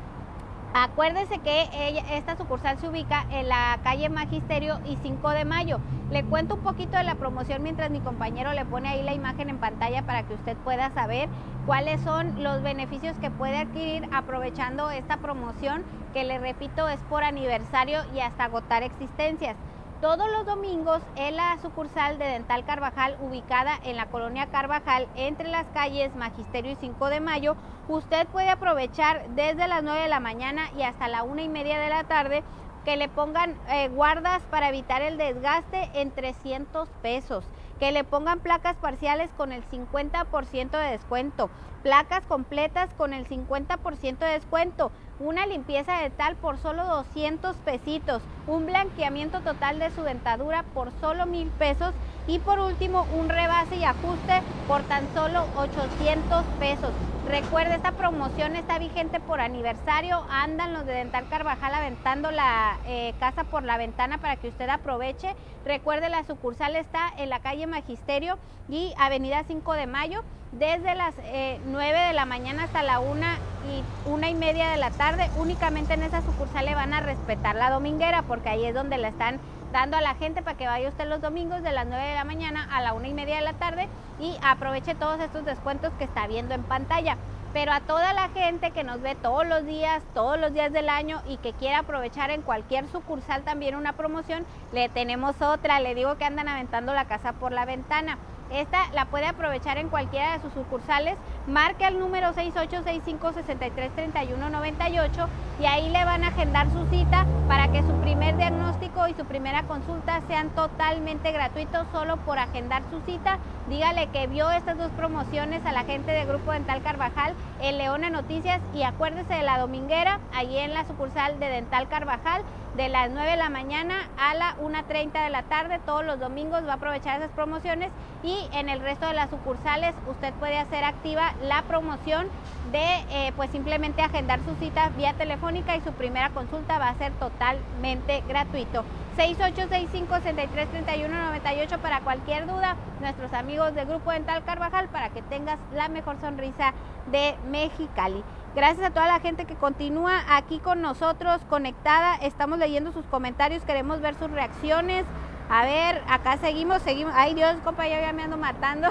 [0.79, 5.79] Acuérdense que esta sucursal se ubica en la calle Magisterio y 5 de Mayo.
[6.11, 9.49] Le cuento un poquito de la promoción mientras mi compañero le pone ahí la imagen
[9.49, 11.29] en pantalla para que usted pueda saber
[11.65, 17.23] cuáles son los beneficios que puede adquirir aprovechando esta promoción que le repito es por
[17.23, 19.57] aniversario y hasta agotar existencias.
[20.01, 25.49] Todos los domingos en la sucursal de Dental Carvajal, ubicada en la colonia Carvajal, entre
[25.49, 27.55] las calles Magisterio y 5 de Mayo,
[27.88, 31.79] usted puede aprovechar desde las 9 de la mañana y hasta la una y media
[31.79, 32.43] de la tarde
[32.86, 37.43] que le pongan eh, guardas para evitar el desgaste en 300 pesos,
[37.79, 41.49] que le pongan placas parciales con el 50% de descuento,
[41.81, 48.21] placas completas con el 50% de descuento, una limpieza de tal por solo 200 pesitos,
[48.45, 51.93] un blanqueamiento total de su dentadura por solo mil pesos
[52.27, 56.91] y por último un rebase y ajuste por tan solo 800 pesos.
[57.27, 60.23] Recuerde, esta promoción está vigente por aniversario.
[60.30, 64.69] Andan los de Dental Carvajal aventando la eh, casa por la ventana para que usted
[64.69, 65.36] aproveche.
[65.65, 68.38] Recuerde, la sucursal está en la calle Magisterio
[68.69, 73.25] y Avenida 5 de Mayo desde las 9 eh, de la mañana hasta la 1
[73.69, 75.29] y una y media de la tarde.
[75.38, 79.10] Únicamente en esa sucursal le van a respetar la dominguera porque ahí es donde la
[79.10, 79.39] están
[79.73, 82.23] dando a la gente para que vaya usted los domingos de las 9 de la
[82.23, 83.88] mañana a la una y media de la tarde
[84.19, 87.17] y aproveche todos estos descuentos que está viendo en pantalla.
[87.53, 90.89] Pero a toda la gente que nos ve todos los días, todos los días del
[90.89, 95.79] año y que quiera aprovechar en cualquier sucursal también una promoción, le tenemos otra.
[95.79, 98.17] Le digo que andan aventando la casa por la ventana.
[98.51, 101.15] Esta la puede aprovechar en cualquiera de sus sucursales.
[101.47, 105.27] Marque al número 6865-633198
[105.60, 109.25] y ahí le van a agendar su cita para que su primer diagnóstico y su
[109.25, 113.39] primera consulta sean totalmente gratuitos solo por agendar su cita.
[113.69, 118.10] Dígale que vio estas dos promociones a la gente del Grupo Dental Carvajal en Leona
[118.10, 122.43] Noticias y acuérdese de la dominguera, ahí en la sucursal de Dental Carvajal
[122.77, 125.79] de las 9 de la mañana a la 1.30 de la tarde.
[125.85, 127.89] Todos los domingos va a aprovechar esas promociones
[128.23, 132.27] y en el resto de las sucursales usted puede hacer activa la promoción
[132.71, 136.97] de eh, pues simplemente agendar su cita vía telefónica y su primera consulta va a
[136.97, 138.85] ser totalmente gratuito.
[139.17, 146.21] 6865-633198 para cualquier duda, nuestros amigos del Grupo Dental Carvajal para que tengas la mejor
[146.21, 146.75] sonrisa
[147.11, 148.23] de Mexicali.
[148.58, 152.15] Gracias a toda la gente que continúa aquí con nosotros conectada.
[152.15, 155.05] Estamos leyendo sus comentarios, queremos ver sus reacciones.
[155.47, 157.14] A ver, acá seguimos, seguimos.
[157.16, 158.88] Ay Dios, compa, ya me ando matando.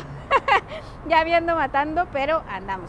[1.08, 2.88] ya me ando matando, pero andamos.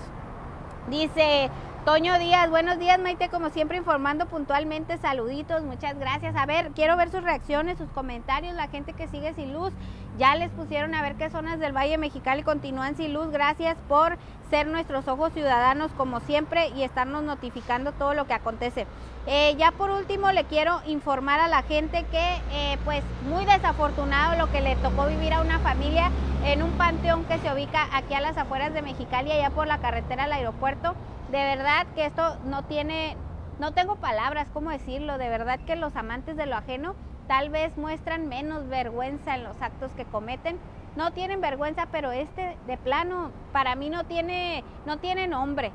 [0.88, 1.50] Dice
[1.88, 6.36] Toño Díaz, buenos días Maite, como siempre informando puntualmente, saluditos, muchas gracias.
[6.36, 9.72] A ver, quiero ver sus reacciones, sus comentarios, la gente que sigue sin luz,
[10.18, 14.18] ya les pusieron a ver qué zonas del Valle Mexicali continúan sin luz, gracias por
[14.50, 18.86] ser nuestros ojos ciudadanos como siempre y estarnos notificando todo lo que acontece.
[19.26, 24.38] Eh, ya por último le quiero informar a la gente que eh, pues muy desafortunado
[24.38, 26.12] lo que le tocó vivir a una familia
[26.44, 29.78] en un panteón que se ubica aquí a las afueras de Mexicali, allá por la
[29.78, 30.94] carretera al aeropuerto
[31.32, 33.16] de verdad que esto no tiene,
[33.60, 35.18] no tengo palabras, ¿cómo decirlo?
[35.18, 36.96] De verdad que los amantes de lo ajeno
[37.28, 40.58] tal vez muestran menos vergüenza en los actos que cometen.
[40.96, 45.72] No tienen vergüenza, pero este de plano para mí no tiene, no tiene nombre.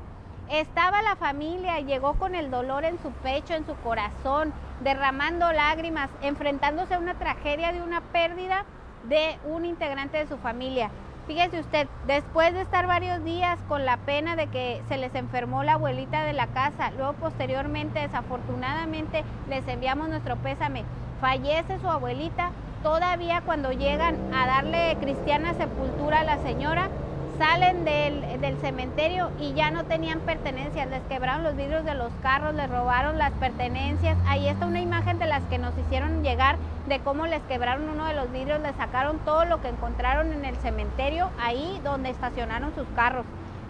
[0.49, 4.51] Estaba la familia, llegó con el dolor en su pecho, en su corazón,
[4.81, 8.65] derramando lágrimas, enfrentándose a una tragedia de una pérdida
[9.07, 10.89] de un integrante de su familia.
[11.27, 15.63] Fíjese usted, después de estar varios días con la pena de que se les enfermó
[15.63, 20.83] la abuelita de la casa, luego posteriormente, desafortunadamente, les enviamos nuestro pésame,
[21.21, 22.51] fallece su abuelita,
[22.83, 26.89] todavía cuando llegan a darle cristiana sepultura a la señora,
[27.37, 28.13] salen del,
[28.61, 33.17] cementerio y ya no tenían pertenencias, les quebraron los vidrios de los carros, les robaron
[33.17, 34.17] las pertenencias.
[34.25, 36.57] Ahí está una imagen de las que nos hicieron llegar
[36.87, 40.45] de cómo les quebraron uno de los vidrios, les sacaron todo lo que encontraron en
[40.45, 43.25] el cementerio, ahí donde estacionaron sus carros.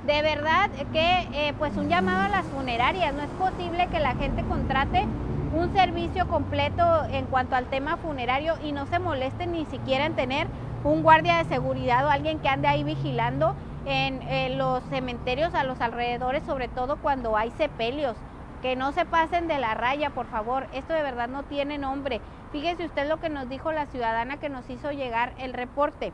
[0.05, 4.16] De verdad que eh, pues un llamado a las funerarias, no es posible que la
[4.16, 5.05] gente contrate
[5.53, 10.14] un servicio completo en cuanto al tema funerario y no se moleste ni siquiera en
[10.14, 10.47] tener
[10.84, 13.56] un guardia de seguridad o alguien que ande ahí vigilando
[13.86, 18.16] en, los cementerios a los alrededores, sobre todo cuando hay sepelios.
[18.62, 20.68] Que no se pasen de la raya, por favor.
[20.74, 22.22] Esto de verdad no tiene nombre.
[22.52, 26.14] Fíjese usted lo que nos dijo la ciudadana que nos hizo llegar el reporte.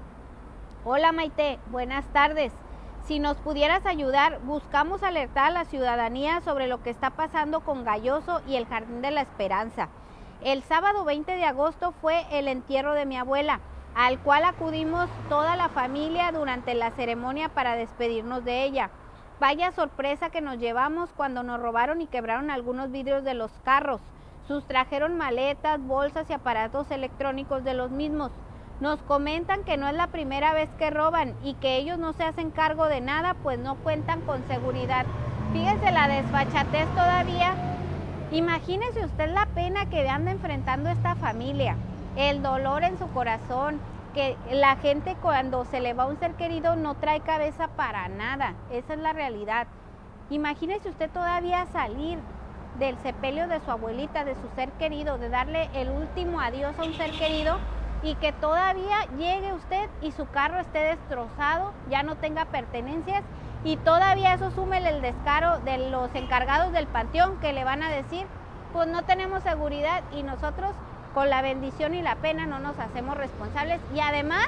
[0.83, 2.51] Hola Maite, buenas tardes.
[3.05, 7.83] Si nos pudieras ayudar, buscamos alertar a la ciudadanía sobre lo que está pasando con
[7.83, 9.89] Galloso y el Jardín de la Esperanza.
[10.41, 13.59] El sábado 20 de agosto fue el entierro de mi abuela
[13.95, 18.89] al cual acudimos toda la familia durante la ceremonia para despedirnos de ella.
[19.39, 24.01] Vaya sorpresa que nos llevamos cuando nos robaron y quebraron algunos vidrios de los carros.
[24.47, 28.31] Sustrajeron maletas, bolsas y aparatos electrónicos de los mismos.
[28.79, 32.23] Nos comentan que no es la primera vez que roban y que ellos no se
[32.23, 35.05] hacen cargo de nada, pues no cuentan con seguridad.
[35.53, 37.53] Fíjese la desfachatez todavía.
[38.31, 41.75] Imagínese usted la pena que anda enfrentando esta familia
[42.15, 43.79] el dolor en su corazón,
[44.13, 48.53] que la gente cuando se le va un ser querido no trae cabeza para nada,
[48.71, 49.67] esa es la realidad.
[50.29, 52.19] Imagínese usted todavía salir
[52.77, 56.83] del sepelio de su abuelita, de su ser querido, de darle el último adiós a
[56.83, 57.57] un ser querido
[58.03, 63.23] y que todavía llegue usted y su carro esté destrozado, ya no tenga pertenencias
[63.63, 67.89] y todavía eso sume el descaro de los encargados del panteón que le van a
[67.89, 68.25] decir,
[68.71, 70.71] pues no tenemos seguridad y nosotros
[71.13, 74.47] con la bendición y la pena no nos hacemos responsables y además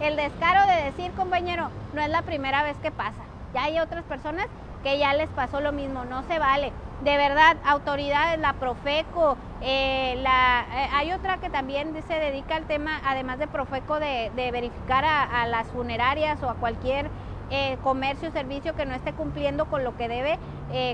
[0.00, 3.22] el descaro de decir, compañero, no es la primera vez que pasa.
[3.52, 4.46] Ya hay otras personas
[4.82, 6.72] que ya les pasó lo mismo, no se vale.
[7.02, 12.64] De verdad, autoridades, la Profeco, eh, la, eh, hay otra que también se dedica al
[12.64, 17.10] tema, además de Profeco, de, verificar a, las funerarias o a cualquier
[17.50, 20.38] eh, comercio o servicio que no esté cumpliendo con lo que debe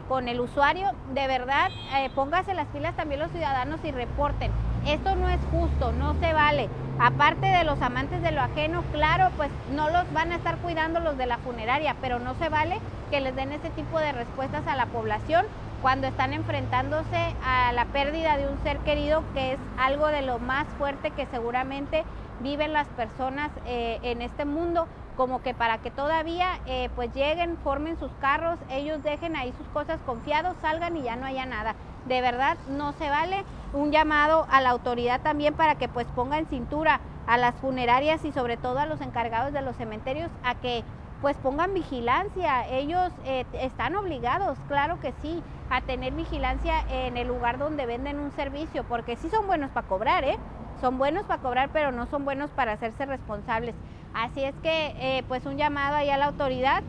[0.09, 0.91] con el usuario.
[1.13, 1.71] De verdad,
[2.15, 4.51] póngase las pilas también los ciudadanos y reporten.
[4.87, 6.69] Esto no es justo, no se vale.
[7.01, 11.01] Aparte de los amantes de lo ajeno, claro, pues no los van a estar cuidando
[11.01, 12.79] los de la funeraria, pero no se vale
[13.11, 15.45] que les den ese tipo de respuestas a la población
[15.83, 20.39] cuando están enfrentándose a la pérdida de un ser querido, que es algo de lo
[20.39, 22.05] más fuerte que seguramente
[22.43, 27.57] viven las personas eh, en este mundo, como que para que todavía eh, pues lleguen,
[27.65, 31.75] formen sus carros, ellos dejen ahí sus cosas confiados, salgan y ya no haya nada.
[32.07, 33.43] De verdad no se vale
[33.77, 38.25] un llamado a la autoridad también para que pues ponga en cintura a las funerarias
[38.25, 40.83] y sobre todo a los encargados de los cementerios a que
[41.21, 42.67] pues pongan vigilancia.
[42.69, 48.21] Ellos eh, están obligados, claro que sí, a tener vigilancia en el lugar donde venden
[48.21, 50.39] un servicio, porque sí son buenos para cobrar, ¿eh?
[50.81, 53.75] Son buenos para cobrar, pero no son buenos para hacerse responsables.
[54.15, 56.83] Así es que, eh, pues un llamado ahí a la autoridad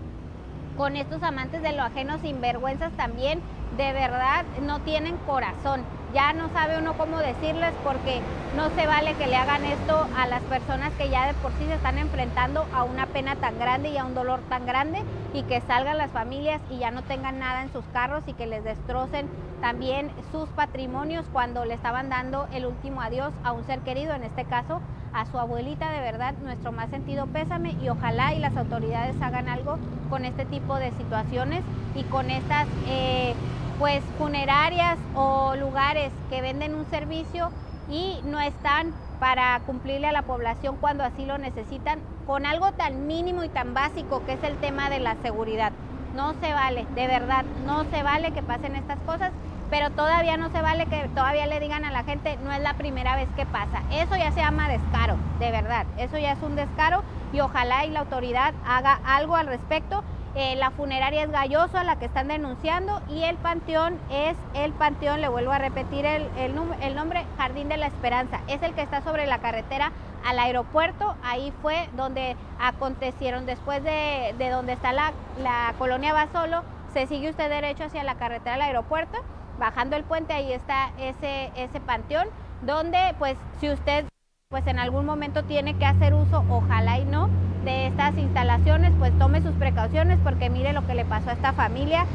[0.77, 3.41] con estos amantes de lo ajeno sin vergüenzas también,
[3.77, 5.83] de verdad no tienen corazón
[6.13, 8.21] ya no sabe uno cómo decirles porque
[8.53, 11.65] no se vale que le hagan esto a las personas que ya de por sí
[11.65, 14.99] se están enfrentando a una pena tan grande y a un dolor tan grande
[15.33, 18.47] y que salgan las familias y ya no tengan nada en sus carros y que
[18.47, 19.27] les destrocen
[19.59, 24.23] también sus patrimonios cuando le estaban dando el último adiós a un ser querido, en
[24.23, 24.79] este caso
[25.13, 29.49] a su abuelita, de verdad, nuestro más sentido pésame y ojalá y las autoridades hagan
[29.49, 29.77] algo
[30.09, 31.63] con este tipo de situaciones
[31.95, 32.67] y con estas...
[32.85, 33.35] Eh,
[33.77, 37.51] pues funerarias o lugares que venden un servicio
[37.89, 43.07] y no están para cumplirle a la población cuando así lo necesitan con algo tan
[43.07, 45.71] mínimo y tan básico que es el tema de la seguridad.
[46.13, 49.31] No se vale, de verdad, no se vale que pasen estas cosas,
[49.69, 52.73] pero todavía no se vale que todavía le digan a la gente, no es la
[52.73, 53.81] primera vez que pasa.
[53.91, 57.03] Eso ya se llama descaro, de verdad, eso ya es un descaro
[57.33, 60.03] y ojalá y la autoridad haga algo al respecto
[60.37, 65.19] eh, la funeraria es Galloso, la que están denunciando, y el panteón es el panteón,
[65.19, 68.41] le vuelvo a repetir el, el, nombre, Jardín de la Esperanza.
[68.47, 69.91] Es el que está sobre la carretera
[70.23, 71.15] al aeropuerto.
[71.23, 75.11] Ahí fue donde acontecieron, después de, donde está la,
[75.41, 76.63] la colonia Basolo,
[76.93, 79.17] se sigue usted derecho hacia la carretera del aeropuerto,
[79.57, 82.27] bajando el puente, ahí está ese, ese panteón,
[82.61, 84.05] donde pues si usted
[84.49, 87.29] pues en algún momento tiene que hacer uso, ojalá y no,
[87.65, 91.51] de estas instalaciones, pues tome sus precauciones porque mire lo que le pasó a esta
[91.51, 92.05] familia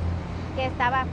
[0.56, 1.06] que estaba,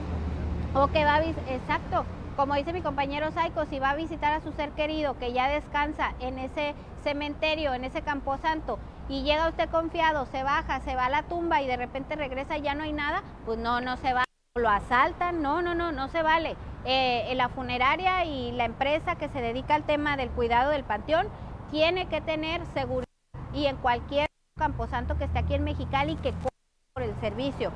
[0.73, 2.05] o que va exacto,
[2.37, 5.49] como dice mi compañero Saiko, si va a visitar a su ser querido que ya
[5.49, 11.07] descansa en ese cementerio, en ese camposanto, y llega usted confiado, se baja, se va
[11.07, 13.97] a la tumba y de repente regresa y ya no hay nada, pues no, no
[13.97, 14.23] se va,
[14.55, 16.55] lo asaltan, no, no, no, no se vale.
[16.85, 21.27] Eh, la funeraria y la empresa que se dedica al tema del cuidado del panteón
[21.71, 23.05] tiene que tener seguridad
[23.53, 24.27] y en cualquier
[24.57, 26.33] camposanto que esté aquí en Mexicali que
[26.93, 27.71] por el servicio,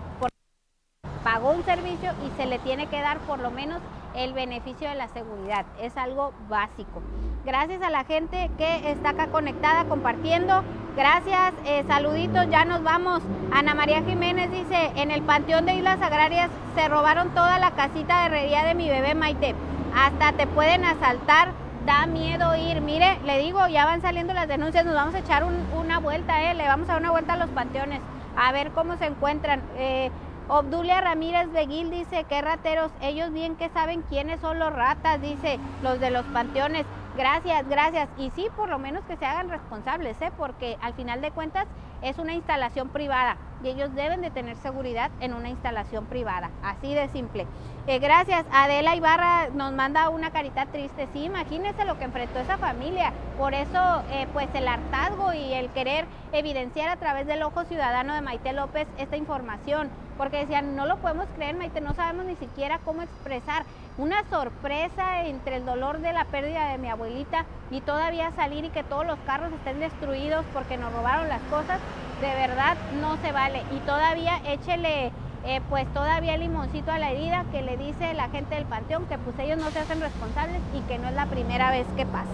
[1.23, 3.81] pagó un servicio y se le tiene que dar por lo menos
[4.15, 5.65] el beneficio de la seguridad.
[5.81, 7.01] Es algo básico.
[7.45, 10.63] Gracias a la gente que está acá conectada, compartiendo.
[10.95, 13.21] Gracias, eh, saluditos, ya nos vamos.
[13.51, 18.21] Ana María Jiménez dice, en el Panteón de Islas Agrarias se robaron toda la casita
[18.21, 19.55] de herrería de mi bebé Maite.
[19.95, 21.49] Hasta te pueden asaltar,
[21.85, 22.81] da miedo ir.
[22.81, 26.53] Mire, le digo, ya van saliendo las denuncias, nos vamos a echar una vuelta, eh,
[26.53, 27.99] le vamos a dar una vuelta a los panteones,
[28.37, 29.61] a ver cómo se encuentran.
[29.75, 30.11] Eh,
[30.47, 35.21] Obdulia Ramírez de Gil dice, qué rateros, ellos bien que saben quiénes son los ratas,
[35.21, 36.85] dice, los de los panteones.
[37.15, 38.09] Gracias, gracias.
[38.17, 40.31] Y sí, por lo menos que se hagan responsables, ¿eh?
[40.35, 41.67] porque al final de cuentas
[42.01, 46.93] es una instalación privada y ellos deben de tener seguridad en una instalación privada, así
[46.93, 47.47] de simple.
[47.87, 52.57] Eh, gracias, Adela Ibarra nos manda una carita triste, sí, imagínense lo que enfrentó esa
[52.57, 57.63] familia, por eso eh, pues el hartazgo y el querer evidenciar a través del ojo
[57.65, 62.25] ciudadano de Maite López esta información, porque decían, no lo podemos creer Maite, no sabemos
[62.25, 63.63] ni siquiera cómo expresar
[63.97, 68.69] una sorpresa entre el dolor de la pérdida de mi abuelita y todavía salir y
[68.69, 71.79] que todos los carros estén destruidos porque nos robaron las cosas,
[72.21, 73.61] de verdad no se vale.
[73.75, 75.11] Y todavía échele
[75.45, 79.17] eh, pues todavía limoncito a la herida que le dice la gente del panteón que
[79.17, 82.31] pues ellos no se hacen responsables y que no es la primera vez que pasa.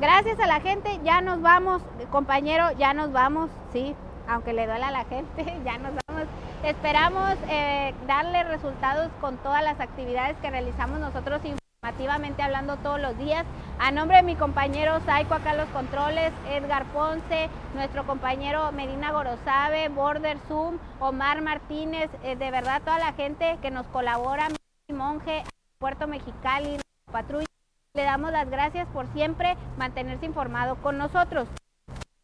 [0.00, 3.94] Gracias a la gente, ya nos vamos, compañero, ya nos vamos, sí,
[4.28, 6.28] aunque le duela a la gente, ya nos vamos.
[6.66, 13.16] Esperamos eh, darle resultados con todas las actividades que realizamos nosotros informativamente hablando todos los
[13.18, 13.46] días.
[13.78, 19.88] A nombre de mi compañero Saiko acá los controles, Edgar Ponce, nuestro compañero Medina Gorosabe,
[19.90, 24.48] Border Zoom, Omar Martínez, eh, de verdad toda la gente que nos colabora,
[24.88, 25.44] mi monje,
[25.78, 26.80] Puerto Mexicali,
[27.12, 27.46] patrulla,
[27.94, 31.46] le damos las gracias por siempre mantenerse informado con nosotros.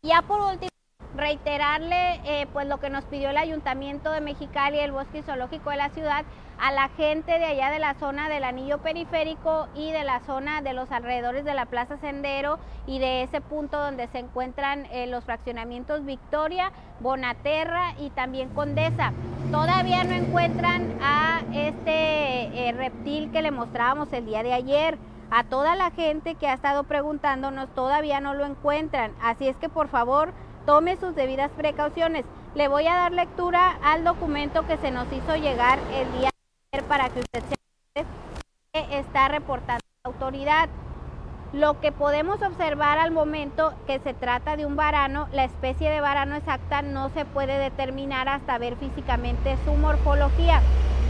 [0.02, 0.71] Ya por último,
[1.16, 5.76] reiterarle eh, pues lo que nos pidió el Ayuntamiento de Mexicali, el Bosque Zoológico de
[5.76, 6.24] la ciudad,
[6.58, 10.62] a la gente de allá de la zona del anillo periférico y de la zona
[10.62, 15.06] de los alrededores de la Plaza Sendero y de ese punto donde se encuentran eh,
[15.06, 19.12] los fraccionamientos Victoria, Bonaterra y también Condesa.
[19.50, 24.98] Todavía no encuentran a este eh, reptil que le mostrábamos el día de ayer.
[25.30, 29.12] A toda la gente que ha estado preguntándonos todavía no lo encuentran.
[29.20, 30.32] Así es que por favor
[30.66, 32.24] tome sus debidas precauciones.
[32.54, 36.78] Le voy a dar lectura al documento que se nos hizo llegar el día de
[36.78, 38.04] ayer para que usted se
[38.72, 40.68] que está reportando la autoridad.
[41.52, 46.00] Lo que podemos observar al momento que se trata de un varano, la especie de
[46.00, 50.62] varano exacta no se puede determinar hasta ver físicamente su morfología.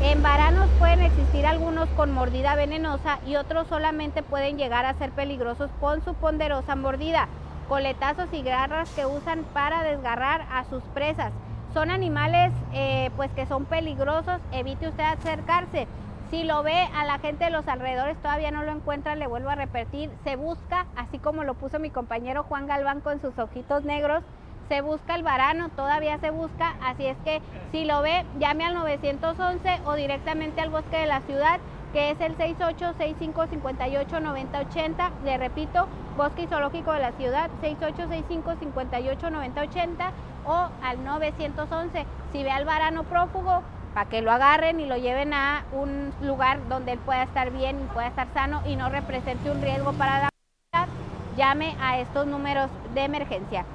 [0.03, 5.13] En varanos pueden existir algunos con mordida venenosa y otros solamente pueden llegar a ser
[5.13, 7.29] peligrosos con su ponderosa mordida
[7.73, 11.33] coletazos y garras que usan para desgarrar a sus presas.
[11.73, 15.87] Son animales eh, pues que son peligrosos, evite usted acercarse.
[16.31, 19.49] Si lo ve a la gente de los alrededores todavía no lo encuentra, le vuelvo
[19.49, 23.85] a repetir, se busca, así como lo puso mi compañero Juan Galván con sus ojitos
[23.85, 24.23] negros,
[24.69, 28.75] se busca el varano, todavía se busca, así es que si lo ve, llame al
[28.75, 31.59] 911 o directamente al bosque de la ciudad
[31.93, 35.11] que es el 6865589080.
[35.25, 35.87] Le repito,
[36.17, 40.11] Bosque Zoológico de la Ciudad, 6865589080
[40.47, 42.07] o al 911.
[42.33, 43.63] Si ve al varano prófugo,
[43.95, 47.81] para que lo agarren y lo lleven a un lugar donde él pueda estar bien
[47.81, 50.89] y pueda estar sano y no represente un riesgo para la comunidad,
[51.37, 53.67] llame a estos números de emergencia.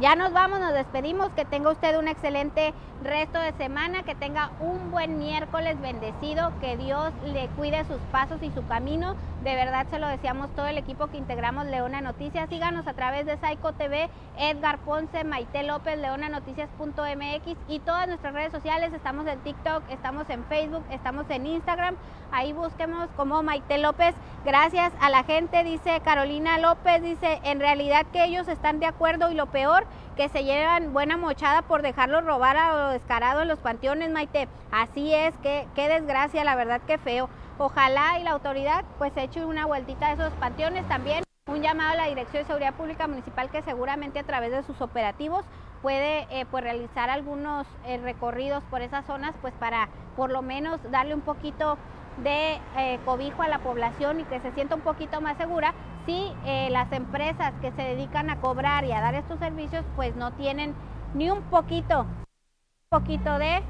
[0.00, 2.72] Ya nos vamos, nos despedimos, que tenga usted un excelente
[3.02, 8.42] resto de semana, que tenga un buen miércoles bendecido, que Dios le cuide sus pasos
[8.42, 9.14] y su camino.
[9.42, 12.48] De verdad se lo deseamos todo el equipo que integramos Leona Noticias.
[12.48, 18.52] Síganos a través de Psycho TV, Edgar Ponce, Maite López, leonanoticias.mx y todas nuestras redes
[18.52, 18.92] sociales.
[18.92, 21.94] Estamos en TikTok, estamos en Facebook, estamos en Instagram.
[22.32, 24.14] Ahí busquemos como Maite López.
[24.44, 29.30] Gracias a la gente, dice Carolina López, dice, en realidad que ellos están de acuerdo
[29.30, 29.86] y lo peor
[30.18, 34.48] que se llevan buena mochada por dejarlo robar a lo descarado en los panteones, Maite.
[34.72, 37.28] Así es, que qué desgracia, la verdad que feo.
[37.56, 41.22] Ojalá y la autoridad pues eche una vueltita a esos panteones también.
[41.46, 44.80] Un llamado a la Dirección de Seguridad Pública Municipal que seguramente a través de sus
[44.80, 45.44] operativos
[45.82, 50.80] puede eh, pues realizar algunos eh, recorridos por esas zonas pues para por lo menos
[50.90, 51.78] darle un poquito
[52.22, 55.74] de eh, cobijo a la población y que se sienta un poquito más segura
[56.06, 56.32] si
[56.70, 60.74] las empresas que se dedican a cobrar y a dar estos servicios pues no tienen
[61.12, 63.62] ni un poquito, un poquito de...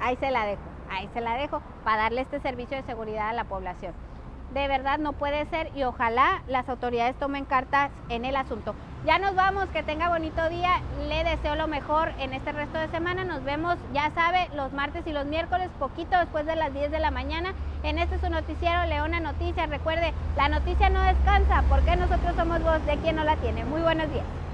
[0.00, 3.34] Ahí se la dejo, ahí se la dejo para darle este servicio de seguridad a
[3.34, 3.92] la población
[4.56, 8.74] de verdad no puede ser y ojalá las autoridades tomen cartas en el asunto.
[9.06, 12.88] Ya nos vamos, que tenga bonito día, le deseo lo mejor en este resto de
[12.88, 16.90] semana, nos vemos, ya sabe, los martes y los miércoles, poquito después de las 10
[16.90, 17.54] de la mañana,
[17.84, 22.84] en este su noticiero Leona Noticias, recuerde, la noticia no descansa, porque nosotros somos voz
[22.84, 23.64] de quien no la tiene.
[23.64, 24.45] Muy buenos días.